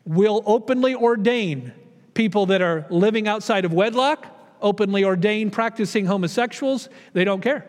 will 0.06 0.44
openly 0.46 0.94
ordain 0.94 1.74
people 2.14 2.48
that 2.48 2.62
are 2.62 2.86
living 2.90 3.28
outside 3.28 3.66
of 3.66 3.74
wedlock, 3.74 4.26
openly 4.62 5.04
ordained 5.04 5.54
practicing 5.54 6.06
homosexuals. 6.06 6.90
They 7.14 7.24
don't 7.24 7.42
care 7.42 7.66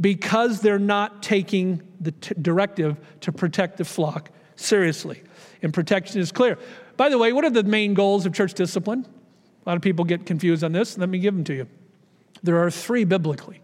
because 0.00 0.60
they're 0.60 0.78
not 0.78 1.22
taking 1.22 1.82
the 2.00 2.12
t- 2.12 2.34
directive 2.40 2.96
to 3.20 3.32
protect 3.32 3.78
the 3.78 3.84
flock 3.84 4.30
seriously. 4.56 5.22
And 5.62 5.74
protection 5.74 6.20
is 6.20 6.30
clear. 6.30 6.58
By 6.96 7.08
the 7.08 7.18
way, 7.18 7.32
what 7.32 7.44
are 7.44 7.50
the 7.50 7.64
main 7.64 7.94
goals 7.94 8.26
of 8.26 8.32
church 8.32 8.54
discipline? 8.54 9.06
A 9.64 9.68
lot 9.68 9.76
of 9.76 9.82
people 9.82 10.04
get 10.04 10.26
confused 10.26 10.62
on 10.62 10.72
this. 10.72 10.96
Let 10.96 11.08
me 11.08 11.18
give 11.18 11.34
them 11.34 11.44
to 11.44 11.54
you. 11.54 11.66
There 12.42 12.62
are 12.64 12.70
three 12.70 13.04
biblically. 13.04 13.60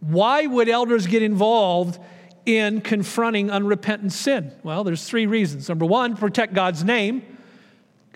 Why 0.00 0.46
would 0.46 0.68
elders 0.68 1.06
get 1.06 1.22
involved 1.22 1.98
in 2.44 2.80
confronting 2.80 3.50
unrepentant 3.50 4.12
sin? 4.12 4.52
Well, 4.62 4.84
there's 4.84 5.04
three 5.04 5.26
reasons. 5.26 5.68
Number 5.68 5.84
one, 5.84 6.16
protect 6.16 6.54
God's 6.54 6.84
name, 6.84 7.35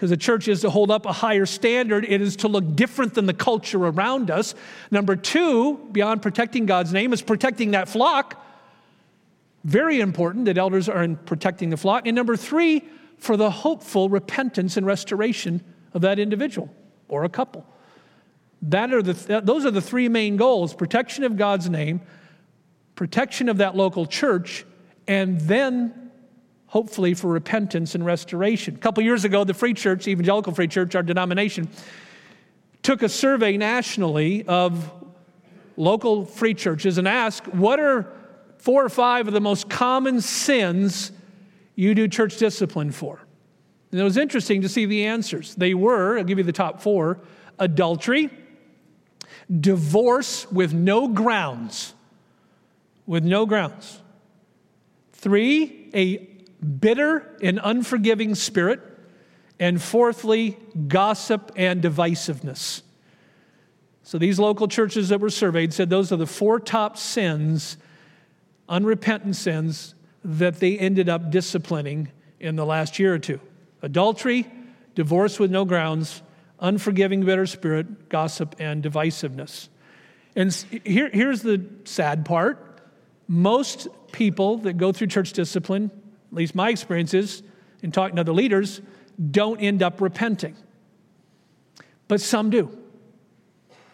because 0.01 0.09
the 0.09 0.17
church 0.17 0.49
is 0.49 0.63
to 0.63 0.71
hold 0.71 0.91
up 0.91 1.05
a 1.05 1.13
higher 1.13 1.45
standard. 1.45 2.07
It 2.09 2.23
is 2.23 2.37
to 2.37 2.49
look 2.49 2.75
different 2.75 3.13
than 3.13 3.27
the 3.27 3.35
culture 3.35 3.85
around 3.85 4.31
us. 4.31 4.55
Number 4.91 5.15
two, 5.15 5.77
beyond 5.93 6.23
protecting 6.23 6.65
God's 6.65 6.91
name, 6.91 7.13
is 7.13 7.21
protecting 7.21 7.73
that 7.73 7.87
flock. 7.87 8.43
Very 9.63 10.01
important 10.01 10.47
that 10.47 10.57
elders 10.57 10.89
are 10.89 11.03
in 11.03 11.17
protecting 11.17 11.69
the 11.69 11.77
flock. 11.77 12.07
And 12.07 12.17
number 12.17 12.35
three, 12.35 12.83
for 13.19 13.37
the 13.37 13.51
hopeful 13.51 14.09
repentance 14.09 14.79
and 14.79 14.87
restoration 14.87 15.63
of 15.93 16.01
that 16.01 16.19
individual 16.19 16.75
or 17.11 17.25
a 17.25 17.29
couple. 17.29 17.67
That 18.63 18.95
are 18.95 19.03
the, 19.03 19.43
those 19.45 19.67
are 19.67 19.71
the 19.71 19.83
three 19.83 20.09
main 20.09 20.39
goals 20.39 20.73
protection 20.73 21.25
of 21.25 21.37
God's 21.37 21.69
name, 21.69 22.01
protection 22.95 23.51
of 23.51 23.59
that 23.59 23.77
local 23.77 24.07
church, 24.07 24.65
and 25.07 25.39
then 25.43 26.10
hopefully 26.71 27.15
for 27.15 27.27
repentance 27.27 27.97
and 27.97 28.07
restoration. 28.07 28.77
A 28.77 28.79
couple 28.79 29.03
years 29.03 29.25
ago, 29.25 29.43
the 29.43 29.53
Free 29.53 29.75
Church, 29.75 30.07
Evangelical 30.07 30.55
Free 30.55 30.69
Church, 30.69 30.95
our 30.95 31.03
denomination, 31.03 31.69
took 32.83 33.03
a 33.03 33.09
survey 33.09 33.57
nationally 33.57 34.45
of 34.47 34.91
local 35.77 36.25
free 36.25 36.55
churches 36.55 36.97
and 36.97 37.09
asked, 37.09 37.49
What 37.49 37.81
are 37.81 38.13
four 38.59 38.85
or 38.85 38.89
five 38.89 39.27
of 39.27 39.35
the 39.35 39.41
most 39.41 39.69
common 39.69 40.21
sins 40.21 41.11
you 41.75 41.93
do 41.93 42.07
church 42.07 42.37
discipline 42.37 42.93
for? 42.93 43.19
And 43.91 44.01
it 44.01 44.05
was 44.05 44.17
interesting 44.17 44.63
to 44.63 44.69
see 44.69 44.87
the 44.87 45.07
answers. 45.07 45.57
They 45.57 45.75
were, 45.75 46.19
I'll 46.19 46.25
give 46.25 46.39
you 46.39 46.45
the 46.45 46.53
top 46.53 46.81
four 46.81 47.19
adultery, 47.59 48.31
divorce 49.61 50.51
with 50.53 50.73
no 50.73 51.09
grounds, 51.09 51.95
with 53.07 53.25
no 53.25 53.45
grounds. 53.45 54.01
Three, 55.13 55.91
a 55.93 56.31
bitter 56.61 57.37
and 57.43 57.61
unforgiving 57.63 58.35
spirit. 58.35 58.81
And 59.59 59.81
fourthly, 59.81 60.59
gossip 60.89 61.53
and 61.55 61.83
divisiveness. 61.83 62.81
So 64.03 64.17
these 64.17 64.39
local 64.39 64.69
churches 64.69 65.11
that 65.11 65.21
were 65.21 65.29
surveyed 65.29 65.75
said 65.75 65.91
those 65.91 66.11
are 66.13 66.17
the 66.17 66.27
four 66.27 66.59
top 66.59 66.97
sins 66.97 67.77
unrepentant 68.71 69.37
sins 69.37 69.95
that 70.25 70.61
they 70.61 70.79
ended 70.79 71.09
up 71.09 71.31
disciplining 71.31 72.09
in 72.39 72.57
the 72.57 72.65
last 72.65 72.99
year 72.99 73.13
or 73.13 73.19
two 73.19 73.41
adultery, 73.83 74.47
divorce 74.95 75.39
with 75.39 75.51
no 75.51 75.65
grounds, 75.65 76.23
unforgiving, 76.61 77.25
bitter 77.25 77.47
spirit, 77.47 78.09
gossip, 78.09 78.55
and 78.59 78.83
divisiveness. 78.83 79.69
And 80.37 80.53
here, 80.85 81.11
here's 81.13 81.43
the 81.43 81.65
sad 81.85 82.25
part 82.25 82.67
most 83.27 83.89
people 84.13 84.59
that 84.59 84.75
go 84.75 84.93
through 84.93 85.07
church 85.09 85.33
discipline, 85.33 85.91
at 86.31 86.37
least 86.37 86.55
my 86.55 86.71
experience 86.71 87.15
is 87.15 87.43
in 87.83 87.93
talking 87.93 88.17
to 88.17 88.21
other 88.21 88.33
leaders, 88.33 88.81
don't 89.31 89.61
end 89.61 89.83
up 89.83 90.01
repenting. 90.01 90.57
But 92.09 92.21
some 92.21 92.51
do. 92.51 92.77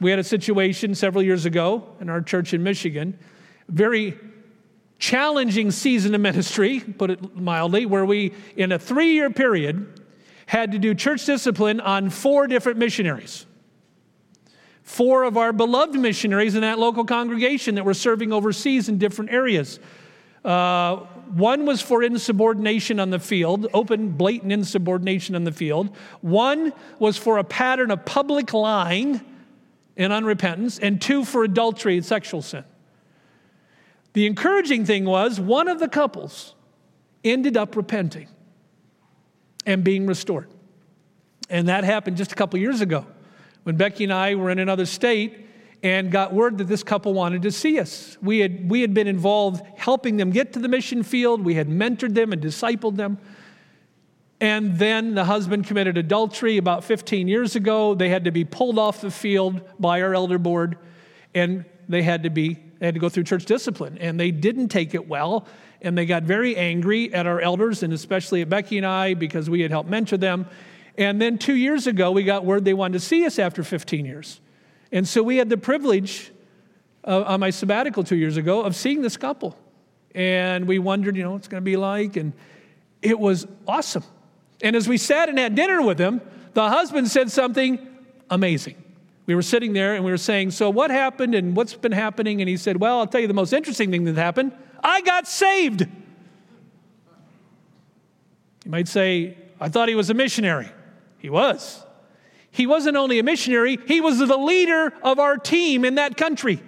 We 0.00 0.10
had 0.10 0.18
a 0.18 0.24
situation 0.24 0.94
several 0.94 1.22
years 1.22 1.46
ago 1.46 1.86
in 2.00 2.10
our 2.10 2.20
church 2.20 2.52
in 2.52 2.62
Michigan, 2.62 3.18
very 3.68 4.18
challenging 4.98 5.70
season 5.70 6.14
of 6.14 6.20
ministry, 6.20 6.80
put 6.80 7.10
it 7.10 7.36
mildly, 7.36 7.86
where 7.86 8.04
we, 8.04 8.32
in 8.56 8.72
a 8.72 8.78
three 8.78 9.12
year 9.12 9.30
period, 9.30 10.00
had 10.46 10.72
to 10.72 10.78
do 10.78 10.94
church 10.94 11.24
discipline 11.24 11.80
on 11.80 12.10
four 12.10 12.46
different 12.46 12.78
missionaries. 12.78 13.46
Four 14.82 15.24
of 15.24 15.36
our 15.36 15.52
beloved 15.52 15.98
missionaries 15.98 16.54
in 16.54 16.60
that 16.60 16.78
local 16.78 17.04
congregation 17.04 17.74
that 17.74 17.84
were 17.84 17.94
serving 17.94 18.32
overseas 18.32 18.88
in 18.88 18.98
different 18.98 19.32
areas. 19.32 19.80
Uh, 20.44 21.00
one 21.34 21.66
was 21.66 21.80
for 21.80 22.02
insubordination 22.02 23.00
on 23.00 23.10
the 23.10 23.18
field, 23.18 23.66
open, 23.74 24.10
blatant 24.10 24.52
insubordination 24.52 25.34
on 25.34 25.44
the 25.44 25.52
field. 25.52 25.94
One 26.20 26.72
was 26.98 27.16
for 27.16 27.38
a 27.38 27.44
pattern 27.44 27.90
of 27.90 28.04
public 28.04 28.52
lying 28.52 29.20
and 29.96 30.12
unrepentance, 30.12 30.78
and 30.82 31.00
two 31.00 31.24
for 31.24 31.42
adultery 31.42 31.96
and 31.96 32.04
sexual 32.04 32.42
sin. 32.42 32.64
The 34.12 34.26
encouraging 34.26 34.84
thing 34.84 35.04
was 35.04 35.40
one 35.40 35.68
of 35.68 35.78
the 35.78 35.88
couples 35.88 36.54
ended 37.24 37.56
up 37.56 37.76
repenting 37.76 38.28
and 39.64 39.82
being 39.82 40.06
restored. 40.06 40.48
And 41.48 41.68
that 41.68 41.84
happened 41.84 42.16
just 42.16 42.32
a 42.32 42.34
couple 42.34 42.58
years 42.58 42.80
ago 42.80 43.06
when 43.62 43.76
Becky 43.76 44.04
and 44.04 44.12
I 44.12 44.34
were 44.34 44.50
in 44.50 44.58
another 44.58 44.86
state 44.86 45.45
and 45.86 46.10
got 46.10 46.34
word 46.34 46.58
that 46.58 46.64
this 46.64 46.82
couple 46.82 47.14
wanted 47.14 47.42
to 47.42 47.52
see 47.52 47.78
us. 47.78 48.18
We 48.20 48.40
had, 48.40 48.68
we 48.68 48.80
had 48.80 48.92
been 48.92 49.06
involved 49.06 49.64
helping 49.76 50.16
them 50.16 50.30
get 50.30 50.52
to 50.54 50.58
the 50.58 50.66
mission 50.66 51.04
field, 51.04 51.44
we 51.44 51.54
had 51.54 51.68
mentored 51.68 52.12
them 52.12 52.32
and 52.32 52.42
discipled 52.42 52.96
them. 52.96 53.18
And 54.40 54.76
then 54.80 55.14
the 55.14 55.24
husband 55.24 55.68
committed 55.68 55.96
adultery 55.96 56.56
about 56.56 56.82
15 56.82 57.28
years 57.28 57.54
ago. 57.54 57.94
They 57.94 58.08
had 58.08 58.24
to 58.24 58.32
be 58.32 58.44
pulled 58.44 58.80
off 58.80 59.00
the 59.00 59.12
field 59.12 59.60
by 59.78 60.02
our 60.02 60.12
elder 60.12 60.38
board, 60.38 60.76
and 61.34 61.64
they 61.88 62.02
had 62.02 62.24
to 62.24 62.30
be 62.30 62.58
they 62.80 62.86
had 62.86 62.94
to 62.94 63.00
go 63.00 63.08
through 63.08 63.22
church 63.22 63.44
discipline, 63.44 63.96
and 63.98 64.18
they 64.18 64.32
didn't 64.32 64.68
take 64.68 64.92
it 64.92 65.06
well. 65.06 65.46
And 65.80 65.96
they 65.96 66.04
got 66.04 66.24
very 66.24 66.56
angry 66.56 67.14
at 67.14 67.26
our 67.26 67.40
elders, 67.40 67.84
and 67.84 67.92
especially 67.92 68.42
at 68.42 68.48
Becky 68.50 68.76
and 68.76 68.84
I, 68.84 69.14
because 69.14 69.48
we 69.48 69.60
had 69.60 69.70
helped 69.70 69.88
mentor 69.88 70.16
them. 70.16 70.46
And 70.98 71.22
then 71.22 71.38
two 71.38 71.54
years 71.54 71.86
ago, 71.86 72.10
we 72.10 72.24
got 72.24 72.44
word 72.44 72.64
they 72.64 72.74
wanted 72.74 72.94
to 72.94 73.00
see 73.00 73.24
us 73.24 73.38
after 73.38 73.62
15 73.62 74.04
years. 74.04 74.40
And 74.92 75.06
so 75.06 75.22
we 75.22 75.36
had 75.36 75.48
the 75.48 75.56
privilege 75.56 76.32
uh, 77.04 77.22
on 77.22 77.40
my 77.40 77.50
sabbatical 77.50 78.04
two 78.04 78.16
years 78.16 78.36
ago 78.36 78.62
of 78.62 78.74
seeing 78.74 79.02
this 79.02 79.16
couple. 79.16 79.56
And 80.14 80.66
we 80.66 80.78
wondered, 80.78 81.16
you 81.16 81.22
know, 81.22 81.32
what's 81.32 81.48
going 81.48 81.62
to 81.62 81.64
be 81.64 81.76
like. 81.76 82.16
And 82.16 82.32
it 83.02 83.18
was 83.18 83.46
awesome. 83.66 84.04
And 84.62 84.74
as 84.74 84.88
we 84.88 84.96
sat 84.96 85.28
and 85.28 85.38
had 85.38 85.54
dinner 85.54 85.82
with 85.82 85.98
them, 85.98 86.20
the 86.54 86.68
husband 86.68 87.08
said 87.08 87.30
something 87.30 87.86
amazing 88.30 88.82
we 89.26 89.34
were 89.34 89.42
sitting 89.42 89.72
there 89.72 89.94
and 89.94 90.04
we 90.04 90.10
were 90.10 90.16
saying, 90.16 90.52
So 90.52 90.70
what 90.70 90.90
happened 90.90 91.34
and 91.34 91.56
what's 91.56 91.74
been 91.74 91.92
happening? 91.92 92.40
And 92.40 92.48
he 92.48 92.56
said, 92.56 92.80
Well, 92.80 93.00
I'll 93.00 93.06
tell 93.06 93.20
you 93.20 93.26
the 93.26 93.34
most 93.34 93.52
interesting 93.52 93.90
thing 93.90 94.04
that 94.04 94.16
happened. 94.16 94.52
I 94.82 95.00
got 95.02 95.26
saved. 95.26 95.80
You 98.64 98.70
might 98.70 98.88
say, 98.88 99.36
I 99.60 99.68
thought 99.68 99.88
he 99.88 99.94
was 99.94 100.10
a 100.10 100.14
missionary. 100.14 100.68
He 101.18 101.28
was. 101.28 101.82
He 102.56 102.66
wasn't 102.66 102.96
only 102.96 103.18
a 103.18 103.22
missionary, 103.22 103.78
he 103.86 104.00
was 104.00 104.18
the 104.18 104.36
leader 104.36 104.90
of 105.02 105.18
our 105.18 105.36
team 105.36 105.84
in 105.84 105.96
that 105.96 106.16
country 106.16 106.62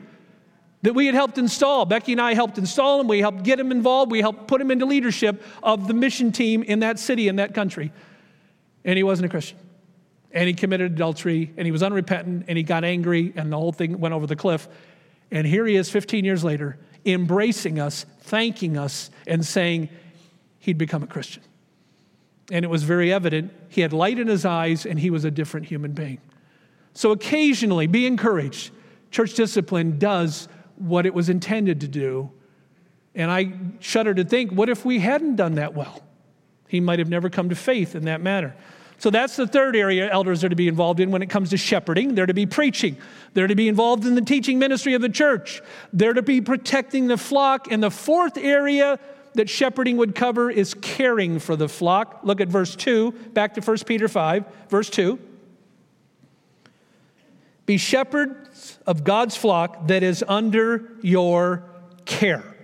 that 0.82 0.92
we 0.92 1.06
had 1.06 1.14
helped 1.14 1.38
install. 1.38 1.86
Becky 1.86 2.12
and 2.12 2.20
I 2.20 2.34
helped 2.34 2.58
install 2.58 3.00
him. 3.00 3.08
We 3.08 3.20
helped 3.20 3.42
get 3.42 3.58
him 3.58 3.72
involved. 3.72 4.12
We 4.12 4.20
helped 4.20 4.46
put 4.46 4.60
him 4.60 4.70
into 4.70 4.84
leadership 4.84 5.42
of 5.62 5.88
the 5.88 5.94
mission 5.94 6.30
team 6.30 6.62
in 6.62 6.80
that 6.80 6.98
city, 6.98 7.26
in 7.26 7.36
that 7.36 7.54
country. 7.54 7.90
And 8.84 8.98
he 8.98 9.02
wasn't 9.02 9.26
a 9.26 9.28
Christian 9.30 9.58
and 10.30 10.46
he 10.46 10.52
committed 10.52 10.92
adultery 10.92 11.54
and 11.56 11.66
he 11.66 11.72
was 11.72 11.82
unrepentant 11.82 12.44
and 12.48 12.58
he 12.58 12.62
got 12.62 12.84
angry 12.84 13.32
and 13.34 13.50
the 13.50 13.56
whole 13.56 13.72
thing 13.72 13.98
went 13.98 14.14
over 14.14 14.26
the 14.26 14.36
cliff. 14.36 14.68
And 15.30 15.46
here 15.46 15.64
he 15.66 15.74
is 15.74 15.90
15 15.90 16.22
years 16.22 16.44
later, 16.44 16.78
embracing 17.06 17.80
us, 17.80 18.04
thanking 18.20 18.76
us, 18.76 19.10
and 19.26 19.44
saying 19.44 19.88
he'd 20.58 20.76
become 20.76 21.02
a 21.02 21.06
Christian. 21.06 21.42
And 22.50 22.64
it 22.64 22.68
was 22.68 22.82
very 22.82 23.12
evident 23.12 23.52
he 23.68 23.82
had 23.82 23.92
light 23.92 24.18
in 24.18 24.26
his 24.26 24.44
eyes 24.44 24.86
and 24.86 24.98
he 24.98 25.10
was 25.10 25.24
a 25.24 25.30
different 25.30 25.66
human 25.66 25.92
being. 25.92 26.20
So 26.94 27.12
occasionally, 27.12 27.86
be 27.86 28.06
encouraged. 28.06 28.72
Church 29.10 29.34
discipline 29.34 29.98
does 29.98 30.48
what 30.76 31.06
it 31.06 31.14
was 31.14 31.28
intended 31.28 31.80
to 31.82 31.88
do. 31.88 32.30
And 33.14 33.30
I 33.30 33.52
shudder 33.80 34.14
to 34.14 34.24
think 34.24 34.52
what 34.52 34.68
if 34.68 34.84
we 34.84 34.98
hadn't 34.98 35.36
done 35.36 35.56
that 35.56 35.74
well? 35.74 36.02
He 36.68 36.80
might 36.80 36.98
have 36.98 37.08
never 37.08 37.30
come 37.30 37.48
to 37.48 37.54
faith 37.54 37.94
in 37.94 38.04
that 38.04 38.20
matter. 38.20 38.54
So 38.98 39.10
that's 39.10 39.36
the 39.36 39.46
third 39.46 39.76
area 39.76 40.10
elders 40.10 40.42
are 40.42 40.48
to 40.48 40.56
be 40.56 40.66
involved 40.66 40.98
in 40.98 41.10
when 41.12 41.22
it 41.22 41.30
comes 41.30 41.50
to 41.50 41.56
shepherding. 41.56 42.14
They're 42.14 42.26
to 42.26 42.34
be 42.34 42.46
preaching. 42.46 42.96
They're 43.32 43.46
to 43.46 43.54
be 43.54 43.68
involved 43.68 44.04
in 44.04 44.16
the 44.16 44.22
teaching 44.22 44.58
ministry 44.58 44.94
of 44.94 45.02
the 45.02 45.08
church. 45.08 45.62
They're 45.92 46.14
to 46.14 46.22
be 46.22 46.40
protecting 46.40 47.06
the 47.06 47.16
flock. 47.16 47.70
And 47.70 47.82
the 47.82 47.92
fourth 47.92 48.36
area 48.36 48.98
that 49.38 49.48
shepherding 49.48 49.96
would 49.96 50.16
cover 50.16 50.50
is 50.50 50.74
caring 50.74 51.38
for 51.38 51.54
the 51.54 51.68
flock. 51.68 52.18
Look 52.24 52.40
at 52.40 52.48
verse 52.48 52.74
2, 52.74 53.12
back 53.34 53.54
to 53.54 53.60
1 53.60 53.78
Peter 53.86 54.08
5, 54.08 54.44
verse 54.68 54.90
2. 54.90 55.16
Be 57.64 57.76
shepherds 57.76 58.80
of 58.84 59.04
God's 59.04 59.36
flock 59.36 59.86
that 59.86 60.02
is 60.02 60.24
under 60.26 60.90
your 61.02 61.70
care. 62.04 62.56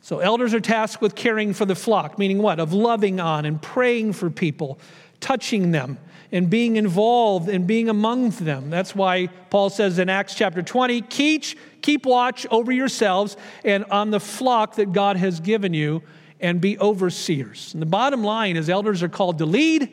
So, 0.00 0.18
elders 0.18 0.54
are 0.54 0.60
tasked 0.60 1.00
with 1.00 1.14
caring 1.14 1.54
for 1.54 1.66
the 1.66 1.76
flock, 1.76 2.18
meaning 2.18 2.38
what? 2.38 2.58
Of 2.58 2.72
loving 2.72 3.20
on 3.20 3.44
and 3.44 3.62
praying 3.62 4.14
for 4.14 4.30
people, 4.30 4.80
touching 5.24 5.70
them, 5.70 5.96
and 6.30 6.50
being 6.50 6.76
involved 6.76 7.48
and 7.48 7.66
being 7.66 7.88
among 7.88 8.30
them. 8.30 8.68
That's 8.68 8.94
why 8.94 9.28
Paul 9.48 9.70
says 9.70 9.98
in 9.98 10.10
Acts 10.10 10.34
chapter 10.34 10.62
20 10.62 11.00
keep, 11.02 11.44
keep 11.80 12.04
watch 12.04 12.46
over 12.50 12.72
yourselves 12.72 13.36
and 13.64 13.84
on 13.86 14.10
the 14.10 14.20
flock 14.20 14.74
that 14.74 14.92
God 14.92 15.16
has 15.16 15.40
given 15.40 15.72
you, 15.72 16.02
and 16.40 16.60
be 16.60 16.78
overseers. 16.78 17.72
And 17.72 17.80
the 17.80 17.86
bottom 17.86 18.22
line 18.22 18.56
is, 18.56 18.68
elders 18.68 19.02
are 19.02 19.08
called 19.08 19.38
to 19.38 19.46
lead 19.46 19.90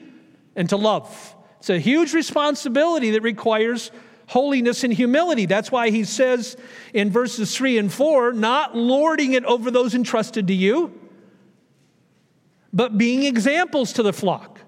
and 0.55 0.67
to 0.69 0.75
love. 0.75 1.35
It's 1.59 1.69
a 1.69 1.79
huge 1.79 2.13
responsibility 2.13 3.11
that 3.11 3.21
requires 3.21 3.91
holiness 4.27 4.83
and 4.83 4.91
humility. 4.91 5.45
That's 5.45 5.71
why 5.71 5.91
he 5.91 6.03
says 6.03 6.57
in 6.93 7.09
verses 7.09 7.55
3 7.55 7.77
and 7.77 7.93
4 7.93 8.33
not 8.33 8.75
lording 8.75 9.33
it 9.33 9.45
over 9.45 9.71
those 9.71 9.93
entrusted 9.95 10.47
to 10.47 10.53
you, 10.53 10.99
but 12.73 12.97
being 12.97 13.23
examples 13.23 13.93
to 13.93 14.03
the 14.03 14.11
flock. 14.11 14.60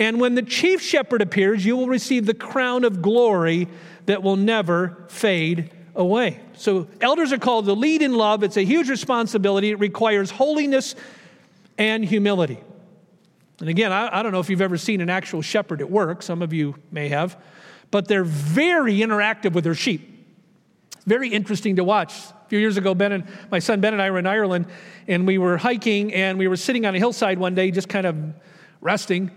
And 0.00 0.20
when 0.20 0.34
the 0.34 0.42
chief 0.42 0.82
shepherd 0.82 1.22
appears, 1.22 1.64
you 1.64 1.76
will 1.76 1.86
receive 1.86 2.26
the 2.26 2.34
crown 2.34 2.82
of 2.82 3.00
glory 3.00 3.68
that 4.06 4.22
will 4.24 4.36
never 4.36 5.04
fade 5.08 5.70
away. 5.94 6.40
So, 6.54 6.88
elders 7.00 7.32
are 7.32 7.38
called 7.38 7.66
to 7.66 7.74
lead 7.74 8.02
in 8.02 8.14
love. 8.14 8.42
It's 8.42 8.56
a 8.56 8.64
huge 8.64 8.88
responsibility. 8.88 9.70
It 9.70 9.78
requires 9.78 10.30
holiness 10.30 10.96
and 11.78 12.04
humility. 12.04 12.58
And 13.60 13.68
again, 13.68 13.92
I, 13.92 14.18
I 14.18 14.22
don't 14.22 14.32
know 14.32 14.40
if 14.40 14.50
you've 14.50 14.60
ever 14.60 14.78
seen 14.78 15.00
an 15.00 15.10
actual 15.10 15.42
shepherd 15.42 15.80
at 15.80 15.90
work. 15.90 16.22
Some 16.22 16.42
of 16.42 16.52
you 16.52 16.74
may 16.90 17.08
have 17.10 17.36
but 17.90 18.06
they're 18.08 18.24
very 18.24 18.98
interactive 18.98 19.52
with 19.52 19.64
their 19.64 19.74
sheep. 19.74 20.06
Very 21.06 21.30
interesting 21.30 21.76
to 21.76 21.84
watch. 21.84 22.12
A 22.12 22.48
few 22.48 22.58
years 22.58 22.76
ago, 22.76 22.94
Ben 22.94 23.12
and 23.12 23.24
my 23.50 23.58
son 23.58 23.80
Ben 23.80 23.92
and 23.92 24.02
I 24.02 24.10
were 24.10 24.18
in 24.18 24.26
Ireland, 24.26 24.66
and 25.08 25.26
we 25.26 25.38
were 25.38 25.56
hiking, 25.56 26.12
and 26.14 26.38
we 26.38 26.46
were 26.46 26.56
sitting 26.56 26.86
on 26.86 26.94
a 26.94 26.98
hillside 26.98 27.38
one 27.38 27.54
day, 27.54 27.70
just 27.70 27.88
kind 27.88 28.06
of 28.06 28.16
resting. 28.80 29.30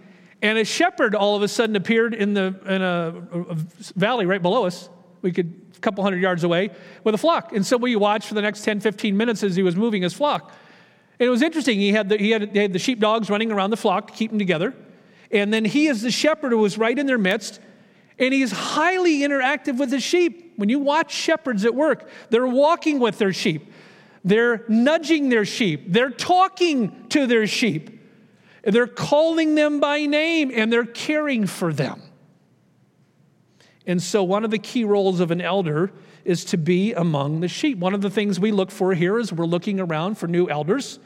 And 0.43 0.58
a 0.58 0.65
shepherd 0.65 1.15
all 1.15 1.38
of 1.38 1.41
a 1.41 1.47
sudden 1.47 1.77
appeared 1.77 2.13
in, 2.13 2.34
the, 2.34 2.53
in 2.67 2.82
a, 2.82 3.15
a 3.49 3.56
valley 3.95 4.25
right 4.25 4.41
below 4.41 4.65
us. 4.65 4.89
We 5.21 5.32
could, 5.32 5.62
a 5.77 5.79
couple 5.79 6.03
hundred 6.03 6.21
yards 6.21 6.43
away, 6.43 6.71
with 7.06 7.15
a 7.15 7.17
flock. 7.17 7.53
And 7.53 7.65
so 7.65 7.77
we 7.77 7.95
watched 7.95 8.27
for 8.27 8.34
the 8.34 8.41
next 8.41 8.63
10, 8.65 8.82
15 8.82 9.15
minutes 9.15 9.41
as 9.41 9.56
he 9.56 9.63
was 9.63 9.77
moving 9.77 10.01
his 10.01 10.13
flock. 10.13 10.51
And 11.17 11.27
it 11.27 11.29
was 11.29 11.41
interesting. 11.41 11.79
He 11.79 11.93
had 11.93 12.10
the, 12.10 12.17
he 12.17 12.32
had, 12.32 12.53
had 12.53 12.73
the 12.73 12.79
sheepdogs 12.79 13.29
running 13.29 13.53
around 13.53 13.69
the 13.69 13.77
flock 13.77 14.08
to 14.08 14.13
keep 14.13 14.32
them 14.32 14.39
together. 14.39 14.73
And 15.32 15.53
then 15.53 15.63
he, 15.63 15.88
as 15.88 16.01
the 16.01 16.12
shepherd, 16.12 16.53
was 16.53 16.77
right 16.77 16.99
in 16.99 17.06
their 17.06 17.17
midst. 17.17 17.62
And 18.19 18.34
he's 18.34 18.51
highly 18.51 19.19
interactive 19.19 19.79
with 19.79 19.93
his 19.93 20.03
sheep. 20.03 20.53
When 20.58 20.67
you 20.67 20.79
watch 20.79 21.13
shepherds 21.13 21.63
at 21.63 21.73
work, 21.73 22.10
they're 22.29 22.45
walking 22.45 22.99
with 22.99 23.17
their 23.17 23.34
sheep, 23.34 23.71
they're 24.25 24.65
nudging 24.67 25.29
their 25.29 25.45
sheep, 25.45 25.86
they're 25.88 26.12
talking 26.12 27.08
to 27.10 27.25
their 27.25 27.47
sheep, 27.47 27.92
they're 28.63 28.88
calling 28.88 29.56
them 29.56 29.80
by 29.80 30.06
name, 30.06 30.52
and 30.54 30.71
they're 30.71 30.86
caring 30.86 31.45
for 31.47 31.73
them. 31.73 32.02
And 33.86 34.02
so, 34.02 34.23
one 34.23 34.45
of 34.45 34.52
the 34.52 34.60
key 34.60 34.84
roles 34.84 35.19
of 35.19 35.32
an 35.32 35.41
elder 35.41 35.91
is 36.23 36.45
to 36.45 36.58
be 36.58 36.93
among 36.93 37.41
the 37.41 37.49
sheep. 37.49 37.78
One 37.78 37.93
of 37.93 38.02
the 38.02 38.10
things 38.10 38.39
we 38.39 38.52
look 38.52 38.71
for 38.71 38.93
here 38.93 39.19
is 39.19 39.34
we're 39.34 39.45
looking 39.45 39.80
around 39.80 40.17
for 40.17 40.28
new 40.28 40.47
elders, 40.47 40.99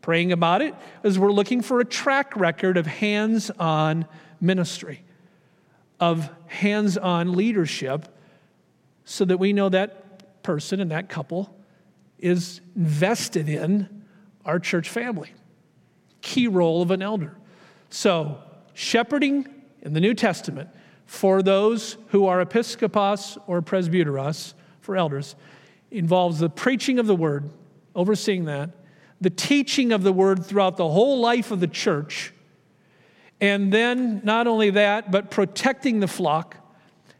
praying 0.00 0.30
about 0.30 0.62
it, 0.62 0.74
is 1.02 1.18
we're 1.18 1.32
looking 1.32 1.62
for 1.62 1.80
a 1.80 1.84
track 1.84 2.36
record 2.36 2.76
of 2.76 2.86
hands 2.86 3.50
on 3.58 4.06
ministry 4.40 5.02
of 6.02 6.28
hands 6.48 6.98
on 6.98 7.32
leadership 7.32 8.08
so 9.04 9.24
that 9.24 9.38
we 9.38 9.52
know 9.52 9.68
that 9.68 10.42
person 10.42 10.80
and 10.80 10.90
that 10.90 11.08
couple 11.08 11.56
is 12.18 12.60
invested 12.74 13.48
in 13.48 14.04
our 14.44 14.58
church 14.58 14.90
family. 14.90 15.32
Key 16.22 16.48
role 16.48 16.80
of 16.80 16.90
an 16.90 17.02
elder. 17.02 17.36
So, 17.90 18.38
shepherding 18.72 19.46
in 19.82 19.92
the 19.92 20.00
New 20.00 20.14
Testament 20.14 20.70
for 21.04 21.42
those 21.42 21.98
who 22.08 22.26
are 22.26 22.44
episkopos 22.44 23.36
or 23.46 23.60
presbyteros, 23.60 24.54
for 24.80 24.96
elders, 24.96 25.36
involves 25.90 26.38
the 26.38 26.48
preaching 26.48 26.98
of 26.98 27.06
the 27.06 27.14
word, 27.14 27.50
overseeing 27.94 28.46
that, 28.46 28.70
the 29.20 29.30
teaching 29.30 29.92
of 29.92 30.02
the 30.02 30.12
word 30.12 30.44
throughout 30.46 30.78
the 30.78 30.88
whole 30.88 31.20
life 31.20 31.50
of 31.50 31.60
the 31.60 31.68
church 31.68 32.32
and 33.42 33.72
then, 33.72 34.20
not 34.22 34.46
only 34.46 34.70
that, 34.70 35.10
but 35.10 35.32
protecting 35.32 35.98
the 35.98 36.06
flock 36.06 36.56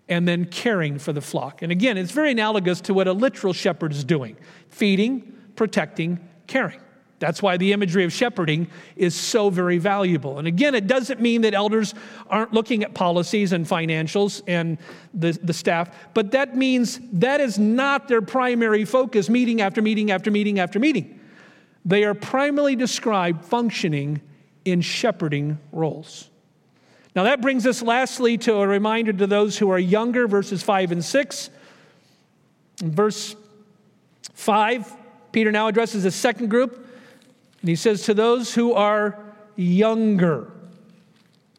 and 0.09 0.27
then 0.27 0.45
caring 0.45 1.01
for 1.01 1.13
the 1.13 1.21
flock. 1.21 1.63
And 1.63 1.73
again, 1.73 1.99
it's 1.99 2.13
very 2.13 2.31
analogous 2.31 2.81
to 2.83 2.95
what 2.95 3.09
a 3.09 3.13
literal 3.13 3.53
shepherd 3.53 3.91
is 3.91 4.05
doing 4.05 4.37
feeding, 4.69 5.37
protecting, 5.57 6.21
caring. 6.47 6.81
That's 7.23 7.41
why 7.41 7.57
the 7.57 7.73
imagery 7.73 8.03
of 8.03 8.13
shepherding 8.13 8.67
is 8.97 9.15
so 9.15 9.49
very 9.49 9.79
valuable. 9.79 10.41
And 10.41 10.49
again, 10.49 10.75
it 10.75 10.89
doesn't 10.89 11.21
mean 11.21 11.43
that 11.43 11.55
elders 11.55 11.95
aren't 12.29 12.53
looking 12.53 12.83
at 12.83 12.95
policies 12.95 13.53
and 13.53 13.65
financials 13.65 14.43
and 14.49 14.77
the, 15.15 15.39
the 15.41 15.53
staff, 15.53 15.95
but 16.15 16.33
that 16.33 16.57
means 16.57 16.99
that 17.13 17.41
is 17.41 17.61
not 17.61 18.09
their 18.09 18.23
primary 18.23 18.85
focus, 18.85 19.31
meeting 19.31 19.61
after 19.61 19.81
meeting 19.81 20.11
after 20.11 20.33
meeting 20.33 20.59
after 20.59 20.81
meeting. 20.81 21.21
They 21.85 22.03
are 22.03 22.15
primarily 22.15 22.75
described 22.75 23.45
functioning 23.45 24.21
in 24.65 24.81
shepherding 24.81 25.61
roles. 25.71 26.29
Now, 27.15 27.23
that 27.23 27.41
brings 27.41 27.69
us 27.69 27.83
lastly 27.83 28.37
to 28.39 28.55
a 28.57 28.67
reminder 28.67 29.13
to 29.13 29.29
those 29.29 29.57
who 29.57 29.71
are 29.71 29.79
younger, 29.79 30.27
verses 30.27 30.61
5 30.61 30.91
and 30.91 31.05
6. 31.05 31.51
In 32.83 32.91
verse 32.91 33.37
5, 34.35 34.93
Peter 35.31 35.53
now 35.53 35.69
addresses 35.69 36.05
a 36.05 36.11
second 36.11 36.49
group, 36.49 36.89
and 37.63 37.69
he 37.69 37.77
says, 37.77 38.03
To 38.03 38.15
those 38.15 38.55
who 38.55 38.75
are 38.75 39.25
younger. 39.57 40.51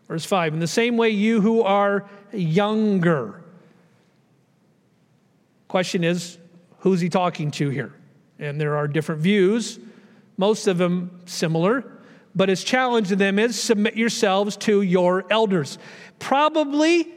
Verse 0.07 0.25
5, 0.25 0.53
in 0.53 0.59
the 0.59 0.67
same 0.67 0.97
way, 0.97 1.09
you 1.09 1.41
who 1.41 1.63
are 1.63 2.07
younger. 2.31 3.41
Question 5.69 6.03
is, 6.03 6.37
who's 6.79 6.99
he 6.99 7.09
talking 7.09 7.49
to 7.51 7.69
here? 7.69 7.93
And 8.37 8.59
there 8.59 8.75
are 8.75 8.87
different 8.87 9.21
views, 9.21 9.79
most 10.37 10.67
of 10.67 10.77
them 10.77 11.21
similar. 11.25 11.89
But 12.35 12.49
his 12.49 12.63
challenge 12.63 13.09
to 13.09 13.15
them 13.15 13.39
is 13.39 13.59
submit 13.59 13.95
yourselves 13.95 14.57
to 14.57 14.81
your 14.81 15.25
elders. 15.29 15.77
Probably 16.19 17.07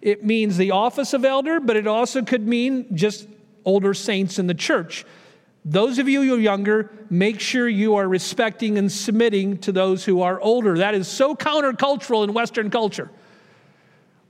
it 0.00 0.24
means 0.24 0.56
the 0.56 0.72
office 0.72 1.12
of 1.12 1.24
elder, 1.24 1.60
but 1.60 1.76
it 1.76 1.86
also 1.86 2.22
could 2.22 2.46
mean 2.46 2.96
just 2.96 3.28
older 3.64 3.94
saints 3.94 4.38
in 4.38 4.46
the 4.46 4.54
church. 4.54 5.04
Those 5.70 5.98
of 5.98 6.08
you 6.08 6.22
who 6.22 6.34
are 6.34 6.38
younger, 6.38 6.90
make 7.10 7.40
sure 7.40 7.68
you 7.68 7.96
are 7.96 8.08
respecting 8.08 8.78
and 8.78 8.90
submitting 8.90 9.58
to 9.58 9.72
those 9.72 10.04
who 10.04 10.22
are 10.22 10.40
older. 10.40 10.78
That 10.78 10.94
is 10.94 11.08
so 11.08 11.34
countercultural 11.34 12.24
in 12.24 12.32
Western 12.32 12.70
culture, 12.70 13.10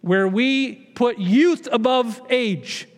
where 0.01 0.27
we 0.27 0.74
put 0.74 1.18
youth 1.18 1.68
above 1.70 2.20
age. 2.29 2.88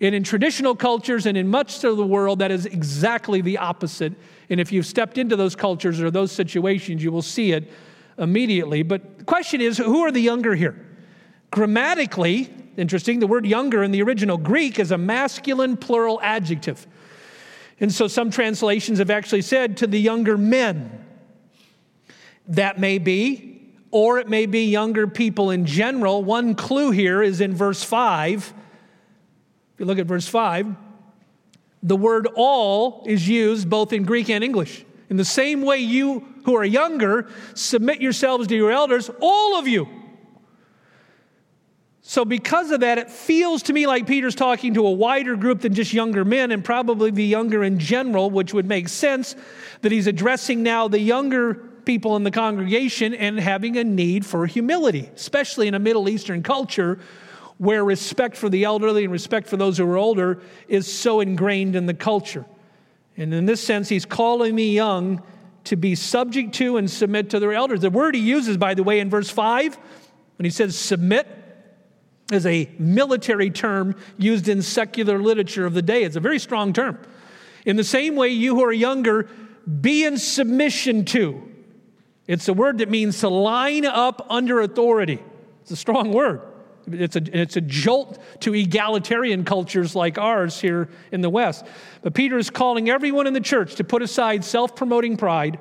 And 0.00 0.14
in 0.14 0.24
traditional 0.24 0.74
cultures 0.74 1.24
and 1.24 1.38
in 1.38 1.48
much 1.48 1.82
of 1.82 1.96
the 1.96 2.06
world, 2.06 2.40
that 2.40 2.50
is 2.50 2.66
exactly 2.66 3.40
the 3.40 3.58
opposite 3.58 4.12
and 4.48 4.60
if 4.60 4.72
you've 4.72 4.86
stepped 4.86 5.18
into 5.18 5.36
those 5.36 5.56
cultures 5.56 6.00
or 6.00 6.10
those 6.10 6.32
situations, 6.32 7.02
you 7.02 7.10
will 7.10 7.22
see 7.22 7.52
it 7.52 7.70
immediately. 8.18 8.82
But 8.82 9.18
the 9.18 9.24
question 9.24 9.60
is 9.60 9.78
who 9.78 10.02
are 10.02 10.12
the 10.12 10.20
younger 10.20 10.54
here? 10.54 10.86
Grammatically, 11.50 12.52
interesting, 12.76 13.18
the 13.18 13.26
word 13.26 13.46
younger 13.46 13.82
in 13.82 13.90
the 13.90 14.02
original 14.02 14.36
Greek 14.36 14.78
is 14.78 14.90
a 14.90 14.98
masculine 14.98 15.76
plural 15.76 16.20
adjective. 16.22 16.86
And 17.80 17.92
so 17.92 18.08
some 18.08 18.30
translations 18.30 18.98
have 18.98 19.10
actually 19.10 19.42
said 19.42 19.76
to 19.78 19.86
the 19.86 20.00
younger 20.00 20.38
men. 20.38 21.04
That 22.48 22.78
may 22.78 22.98
be, 22.98 23.72
or 23.90 24.18
it 24.18 24.28
may 24.28 24.46
be 24.46 24.66
younger 24.66 25.06
people 25.06 25.50
in 25.50 25.66
general. 25.66 26.22
One 26.22 26.54
clue 26.54 26.90
here 26.90 27.22
is 27.22 27.40
in 27.40 27.54
verse 27.54 27.82
5. 27.82 28.54
If 29.74 29.80
you 29.80 29.86
look 29.86 29.98
at 29.98 30.06
verse 30.06 30.28
5, 30.28 30.74
the 31.82 31.96
word 31.96 32.28
all 32.34 33.04
is 33.06 33.28
used 33.28 33.68
both 33.68 33.92
in 33.92 34.04
Greek 34.04 34.30
and 34.30 34.42
English. 34.42 34.84
In 35.08 35.16
the 35.16 35.24
same 35.24 35.62
way, 35.62 35.78
you 35.78 36.26
who 36.44 36.56
are 36.56 36.64
younger, 36.64 37.28
submit 37.54 38.00
yourselves 38.00 38.46
to 38.48 38.56
your 38.56 38.70
elders, 38.70 39.10
all 39.20 39.58
of 39.58 39.68
you. 39.68 39.88
So, 42.08 42.24
because 42.24 42.70
of 42.70 42.80
that, 42.80 42.98
it 42.98 43.10
feels 43.10 43.64
to 43.64 43.72
me 43.72 43.88
like 43.88 44.06
Peter's 44.06 44.36
talking 44.36 44.74
to 44.74 44.86
a 44.86 44.92
wider 44.92 45.34
group 45.34 45.62
than 45.62 45.74
just 45.74 45.92
younger 45.92 46.24
men, 46.24 46.52
and 46.52 46.64
probably 46.64 47.10
the 47.10 47.24
younger 47.24 47.64
in 47.64 47.80
general, 47.80 48.30
which 48.30 48.54
would 48.54 48.64
make 48.64 48.88
sense 48.88 49.34
that 49.82 49.90
he's 49.90 50.06
addressing 50.06 50.62
now 50.62 50.86
the 50.86 51.00
younger 51.00 51.54
people 51.84 52.14
in 52.14 52.22
the 52.22 52.30
congregation 52.30 53.12
and 53.12 53.40
having 53.40 53.76
a 53.76 53.82
need 53.82 54.24
for 54.24 54.46
humility, 54.46 55.10
especially 55.16 55.66
in 55.66 55.74
a 55.74 55.80
Middle 55.80 56.08
Eastern 56.08 56.44
culture 56.44 57.00
where 57.58 57.84
respect 57.84 58.36
for 58.36 58.48
the 58.48 58.62
elderly 58.62 59.02
and 59.02 59.12
respect 59.12 59.48
for 59.48 59.56
those 59.56 59.76
who 59.76 59.90
are 59.90 59.96
older 59.96 60.40
is 60.68 60.86
so 60.86 61.18
ingrained 61.18 61.74
in 61.74 61.86
the 61.86 61.94
culture. 61.94 62.46
And 63.16 63.34
in 63.34 63.46
this 63.46 63.60
sense, 63.60 63.88
he's 63.88 64.04
calling 64.04 64.54
the 64.54 64.64
young 64.64 65.24
to 65.64 65.74
be 65.74 65.96
subject 65.96 66.54
to 66.54 66.76
and 66.76 66.88
submit 66.88 67.30
to 67.30 67.40
their 67.40 67.52
elders. 67.52 67.80
The 67.80 67.90
word 67.90 68.14
he 68.14 68.20
uses, 68.20 68.56
by 68.56 68.74
the 68.74 68.84
way, 68.84 69.00
in 69.00 69.10
verse 69.10 69.28
5, 69.28 69.76
when 70.38 70.44
he 70.44 70.50
says 70.50 70.78
submit, 70.78 71.42
is 72.32 72.46
a 72.46 72.70
military 72.78 73.50
term 73.50 73.94
used 74.18 74.48
in 74.48 74.62
secular 74.62 75.18
literature 75.18 75.66
of 75.66 75.74
the 75.74 75.82
day. 75.82 76.02
It's 76.02 76.16
a 76.16 76.20
very 76.20 76.38
strong 76.38 76.72
term. 76.72 76.98
In 77.64 77.76
the 77.76 77.84
same 77.84 78.16
way, 78.16 78.28
you 78.28 78.54
who 78.54 78.64
are 78.64 78.72
younger, 78.72 79.28
be 79.80 80.04
in 80.04 80.18
submission 80.18 81.04
to. 81.06 81.42
It's 82.26 82.48
a 82.48 82.52
word 82.52 82.78
that 82.78 82.88
means 82.88 83.20
to 83.20 83.28
line 83.28 83.84
up 83.84 84.26
under 84.30 84.60
authority. 84.60 85.20
It's 85.62 85.70
a 85.70 85.76
strong 85.76 86.12
word. 86.12 86.42
It's 86.88 87.16
a, 87.16 87.40
it's 87.40 87.56
a 87.56 87.60
jolt 87.60 88.18
to 88.40 88.54
egalitarian 88.54 89.44
cultures 89.44 89.96
like 89.96 90.18
ours 90.18 90.60
here 90.60 90.88
in 91.10 91.20
the 91.20 91.30
West. 91.30 91.64
But 92.02 92.14
Peter 92.14 92.38
is 92.38 92.50
calling 92.50 92.88
everyone 92.88 93.26
in 93.26 93.32
the 93.32 93.40
church 93.40 93.74
to 93.76 93.84
put 93.84 94.02
aside 94.02 94.44
self 94.44 94.76
promoting 94.76 95.16
pride, 95.16 95.58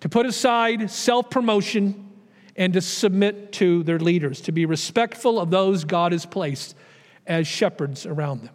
to 0.00 0.08
put 0.08 0.26
aside 0.26 0.90
self 0.90 1.30
promotion, 1.30 2.11
and 2.56 2.72
to 2.74 2.80
submit 2.80 3.52
to 3.52 3.82
their 3.82 3.98
leaders, 3.98 4.40
to 4.42 4.52
be 4.52 4.66
respectful 4.66 5.40
of 5.40 5.50
those 5.50 5.84
God 5.84 6.12
has 6.12 6.26
placed 6.26 6.74
as 7.26 7.46
shepherds 7.46 8.04
around 8.06 8.42
them. 8.44 8.54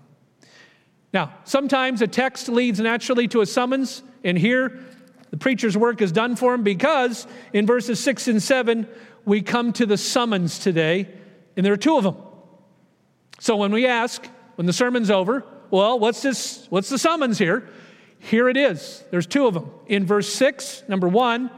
Now, 1.14 1.34
sometimes 1.46 2.02
a 2.02 2.08
text 2.08 2.50
leads 2.50 2.80
naturally 2.80 3.28
to 3.30 3.42
a 3.42 3.46
summons, 3.46 4.04
and 4.24 4.38
here 4.38 4.80
the 5.32 5.38
preacher's 5.38 5.78
work 5.78 6.02
is 6.02 6.12
done 6.12 6.36
for 6.36 6.54
him 6.54 6.64
because 6.64 7.28
in 7.54 7.66
verses 7.66 8.00
6 8.00 8.28
and 8.28 8.44
7, 8.44 8.88
we 9.26 9.42
come 9.42 9.74
to 9.74 9.86
the 9.86 9.98
summons 9.98 10.60
today 10.60 11.08
and 11.56 11.66
there 11.66 11.74
are 11.74 11.78
two 11.78 11.98
of 11.98 12.04
them. 12.04 12.16
So 13.40 13.58
when 13.58 13.72
we 13.72 13.88
ask, 13.88 14.26
when 14.56 14.68
the 14.68 14.74
sermon's 14.74 15.12
over, 15.12 15.44
well, 15.70 16.00
what's 16.00 16.22
this? 16.22 16.66
What's 16.70 16.90
the 16.90 16.98
summons 16.98 17.38
here? 17.38 17.68
Here 18.20 18.48
it 18.48 18.58
is. 18.58 19.04
There's 19.12 19.28
two 19.28 19.48
of 19.48 19.54
them. 19.54 19.70
In 19.88 20.06
verse 20.06 20.32
6, 20.32 20.84
number 20.88 21.08
1, 21.08 21.52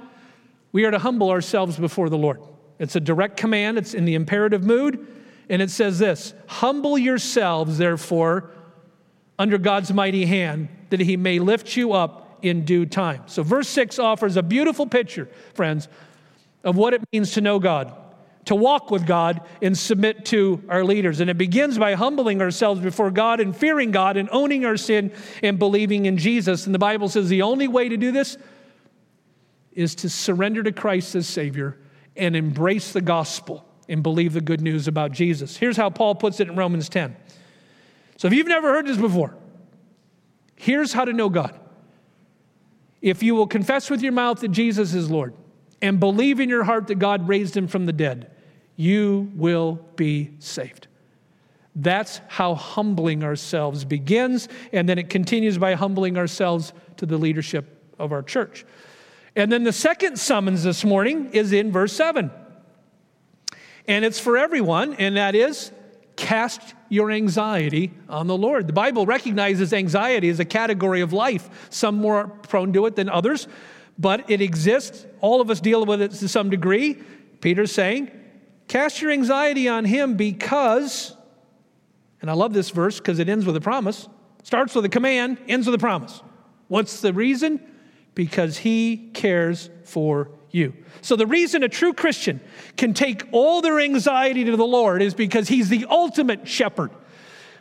we 0.72 0.86
are 0.86 0.92
to 0.92 1.00
humble 1.00 1.30
ourselves 1.30 1.78
before 1.78 2.10
the 2.10 2.18
Lord. 2.18 2.42
It's 2.78 2.96
a 2.96 3.00
direct 3.00 3.38
command, 3.38 3.78
it's 3.78 3.94
in 3.94 4.06
the 4.06 4.16
imperative 4.16 4.64
mood, 4.64 5.06
and 5.50 5.62
it 5.62 5.72
says 5.72 6.00
this 6.00 6.34
Humble 6.48 6.98
yourselves, 6.98 7.78
therefore, 7.78 8.52
under 9.38 9.58
God's 9.58 9.92
mighty 9.94 10.26
hand, 10.26 10.70
that 10.90 11.00
he 11.00 11.18
may 11.18 11.40
lift 11.40 11.76
you 11.76 11.94
up 11.94 12.40
in 12.42 12.66
due 12.66 12.86
time. 12.86 13.24
So, 13.26 13.44
verse 13.44 13.68
6 13.70 14.00
offers 14.00 14.38
a 14.38 14.44
beautiful 14.44 14.86
picture, 14.86 15.30
friends, 15.54 15.88
of 16.64 16.78
what 16.78 16.94
it 16.94 17.02
means 17.12 17.34
to 17.34 17.42
know 17.42 17.60
God 17.60 17.94
to 18.50 18.56
walk 18.56 18.90
with 18.90 19.06
God 19.06 19.42
and 19.62 19.78
submit 19.78 20.26
to 20.26 20.64
our 20.70 20.84
leaders. 20.84 21.20
And 21.20 21.30
it 21.30 21.38
begins 21.38 21.78
by 21.78 21.94
humbling 21.94 22.42
ourselves 22.42 22.82
before 22.82 23.12
God 23.12 23.40
and 23.40 23.56
fearing 23.56 23.92
God 23.92 24.18
and 24.18 24.28
owning 24.32 24.66
our 24.66 24.76
sin 24.76 25.12
and 25.44 25.60
believing 25.60 26.08
in 26.08 26.18
Jesus. 26.18 26.66
And 26.66 26.74
the 26.74 26.80
Bible 26.80 27.10
says 27.10 27.30
the 27.30 27.44
only 27.44 27.68
way 27.68 27.90
to 27.90 27.96
do 27.96 28.12
this 28.12 28.40
is 29.74 29.96
to 29.96 30.10
surrender 30.10 30.64
to 30.64 30.72
Christ 30.72 31.16
as 31.16 31.28
Savior 31.28 31.78
and 32.16 32.36
embrace 32.36 32.92
the 32.92 33.02
gospel 33.02 33.66
and 33.88 34.04
believe 34.04 34.34
the 34.34 34.42
good 34.42 34.62
news 34.62 34.88
about 34.88 35.12
Jesus. 35.12 35.58
Here's 35.58 35.78
how 35.78 35.90
Paul 35.90 36.16
puts 36.16 36.40
it 36.40 36.48
in 36.48 36.56
Romans 36.56 36.90
10. 36.90 37.16
So 38.18 38.28
if 38.28 38.34
you've 38.34 38.48
never 38.48 38.70
heard 38.74 38.86
this 38.86 38.98
before, 38.98 39.36
here's 40.56 40.94
how 40.94 41.06
to 41.06 41.14
know 41.14 41.30
God. 41.30 41.58
If 43.02 43.24
you 43.24 43.34
will 43.34 43.48
confess 43.48 43.90
with 43.90 44.02
your 44.02 44.12
mouth 44.12 44.42
that 44.42 44.50
Jesus 44.50 44.94
is 44.94 45.10
Lord 45.10 45.34
and 45.82 46.00
believe 46.00 46.40
in 46.40 46.50
your 46.50 46.64
heart 46.64 46.88
that 46.88 47.00
God 47.00 47.28
raised 47.28 47.56
him 47.56 47.68
from 47.68 47.86
the 47.86 47.94
dead, 47.94 48.32
you 48.76 49.32
will 49.36 49.80
be 49.96 50.32
saved. 50.40 50.88
That's 51.76 52.20
how 52.28 52.56
humbling 52.56 53.24
ourselves 53.24 53.86
begins, 53.86 54.50
and 54.74 54.90
then 54.90 54.98
it 54.98 55.10
continues 55.10 55.58
by 55.58 55.76
humbling 55.76 56.18
ourselves 56.18 56.74
to 56.98 57.06
the 57.06 57.18
leadership 57.18 57.94
of 57.98 58.12
our 58.12 58.22
church. 58.22 58.66
And 59.36 59.52
then 59.52 59.64
the 59.64 59.74
second 59.74 60.20
summons 60.20 60.64
this 60.64 60.84
morning 60.84 61.32
is 61.34 61.54
in 61.54 61.72
verse 61.72 61.94
7. 61.94 62.32
And 63.88 64.06
it's 64.06 64.20
for 64.20 64.38
everyone, 64.38 64.94
and 64.96 65.18
that 65.18 65.36
is 65.36 65.72
cast 66.16 66.74
your 66.90 67.12
anxiety 67.12 67.92
on 68.10 68.28
the 68.28 68.38
Lord. 68.38 68.68
The 68.68 68.74
Bible 68.74 69.06
recognizes 69.06 69.72
anxiety 69.72 70.30
as 70.30 70.40
a 70.40 70.46
category 70.46 71.02
of 71.02 71.14
life, 71.14 71.68
some 71.70 71.96
more 71.96 72.28
prone 72.28 72.74
to 72.74 72.86
it 72.88 72.96
than 72.96 73.10
others 73.10 73.48
but 74.00 74.30
it 74.30 74.42
exists. 74.42 75.06
All 75.20 75.42
of 75.42 75.52
us 75.52 75.60
deal 75.60 75.86
with 75.86 76.02
it 76.02 76.12
to 76.12 76.28
some 76.30 76.50
degree. 76.50 76.98
Peter's 77.42 77.74
saying, 77.74 78.10
cast 78.70 79.02
your 79.02 79.12
anxiety 79.12 79.68
on 79.68 79.84
him 79.84 80.16
because, 80.16 81.16
and 82.22 82.32
I 82.32 82.34
love 82.34 82.54
this 82.54 82.70
verse 82.70 82.98
because 82.98 83.20
it 83.20 83.28
ends 83.28 83.46
with 83.46 83.58
a 83.58 83.62
promise, 83.62 84.08
starts 84.44 84.74
with 84.74 84.86
a 84.86 84.90
command, 84.90 85.38
ends 85.50 85.68
with 85.68 85.76
a 85.76 85.80
promise. 85.80 86.24
What's 86.70 87.02
the 87.02 87.12
reason? 87.12 87.60
Because 88.16 88.58
he 88.58 89.12
cares 89.14 89.70
for 89.84 90.30
you. 90.52 90.74
So, 91.02 91.16
the 91.16 91.28
reason 91.28 91.64
a 91.64 91.70
true 91.70 91.94
Christian 91.94 92.42
can 92.76 92.94
take 92.94 93.24
all 93.32 93.62
their 93.62 93.80
anxiety 93.80 94.44
to 94.46 94.58
the 94.58 94.66
Lord 94.66 95.02
is 95.02 95.14
because 95.14 95.48
he's 95.48 95.70
the 95.70 95.86
ultimate 95.90 96.48
shepherd. 96.48 96.92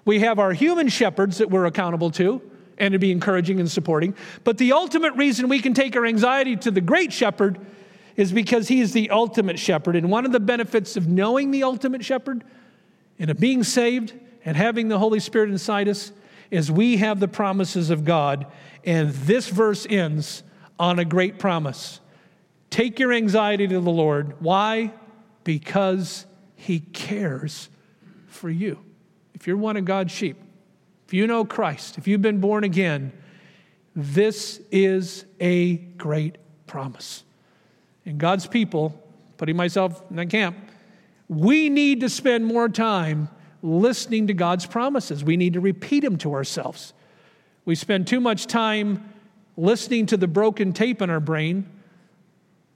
We 0.04 0.20
have 0.20 0.38
our 0.38 0.52
human 0.52 0.88
shepherds 0.88 1.38
that 1.38 1.50
we're 1.50 1.66
accountable 1.66 2.10
to, 2.12 2.42
and 2.78 2.92
to 2.92 2.98
be 2.98 3.10
encouraging 3.10 3.60
and 3.60 3.70
supporting. 3.70 4.14
But 4.44 4.58
the 4.58 4.72
ultimate 4.72 5.14
reason 5.14 5.48
we 5.48 5.60
can 5.60 5.74
take 5.74 5.96
our 5.96 6.06
anxiety 6.06 6.56
to 6.56 6.70
the 6.70 6.80
great 6.80 7.12
shepherd 7.12 7.58
is 8.16 8.32
because 8.32 8.68
he 8.68 8.80
is 8.80 8.92
the 8.92 9.10
ultimate 9.10 9.58
shepherd. 9.58 9.96
And 9.96 10.10
one 10.10 10.24
of 10.24 10.32
the 10.32 10.40
benefits 10.40 10.96
of 10.96 11.06
knowing 11.06 11.50
the 11.50 11.64
ultimate 11.64 12.04
shepherd 12.04 12.44
and 13.18 13.30
of 13.30 13.38
being 13.38 13.62
saved 13.62 14.14
and 14.44 14.56
having 14.56 14.88
the 14.88 14.98
Holy 14.98 15.20
Spirit 15.20 15.50
inside 15.50 15.88
us 15.88 16.12
is 16.50 16.70
we 16.70 16.98
have 16.98 17.20
the 17.20 17.28
promises 17.28 17.90
of 17.90 18.04
God. 18.04 18.46
And 18.84 19.10
this 19.10 19.48
verse 19.48 19.86
ends 19.88 20.42
on 20.78 20.98
a 20.98 21.04
great 21.04 21.38
promise. 21.38 22.00
Take 22.70 22.98
your 22.98 23.12
anxiety 23.12 23.66
to 23.68 23.80
the 23.80 23.90
Lord. 23.90 24.34
Why? 24.40 24.92
Because 25.44 26.26
he 26.56 26.80
cares 26.80 27.68
for 28.26 28.50
you. 28.50 28.78
If 29.34 29.46
you're 29.46 29.56
one 29.56 29.76
of 29.76 29.84
God's 29.84 30.12
sheep, 30.12 30.36
if 31.06 31.14
you 31.14 31.26
know 31.26 31.44
Christ, 31.44 31.96
if 31.98 32.06
you've 32.06 32.22
been 32.22 32.40
born 32.40 32.64
again, 32.64 33.12
this 33.94 34.60
is 34.70 35.24
a 35.40 35.76
great 35.76 36.36
promise. 36.66 37.24
And 38.04 38.18
God's 38.18 38.46
people, 38.46 39.02
putting 39.36 39.56
myself 39.56 40.02
in 40.10 40.16
that 40.16 40.30
camp, 40.30 40.56
we 41.28 41.68
need 41.68 42.00
to 42.00 42.08
spend 42.08 42.46
more 42.46 42.68
time 42.68 43.28
listening 43.62 44.28
to 44.28 44.34
God's 44.34 44.66
promises. 44.66 45.24
We 45.24 45.36
need 45.36 45.54
to 45.54 45.60
repeat 45.60 46.00
them 46.00 46.16
to 46.18 46.34
ourselves. 46.34 46.92
We 47.64 47.74
spend 47.74 48.06
too 48.06 48.20
much 48.20 48.46
time 48.46 49.12
listening 49.56 50.06
to 50.06 50.16
the 50.16 50.28
broken 50.28 50.72
tape 50.72 51.02
in 51.02 51.10
our 51.10 51.20
brain. 51.20 51.68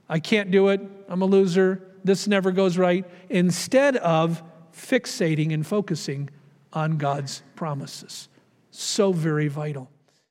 I 0.09 0.18
can't 0.18 0.51
do 0.51 0.68
it. 0.68 0.80
I'm 1.09 1.22
a 1.22 1.26
loser. 1.26 1.83
This 2.05 2.26
never 2.26 2.51
goes 2.51 2.76
right. 2.76 3.05
Instead 3.30 3.97
of 3.97 4.43
fixating 4.74 5.53
and 5.55 5.66
focusing 5.66 6.30
on 6.72 6.99
God's 6.99 7.43
promises. 7.55 8.28
So 8.70 9.12
very 9.12 9.49
vital. 9.49 9.91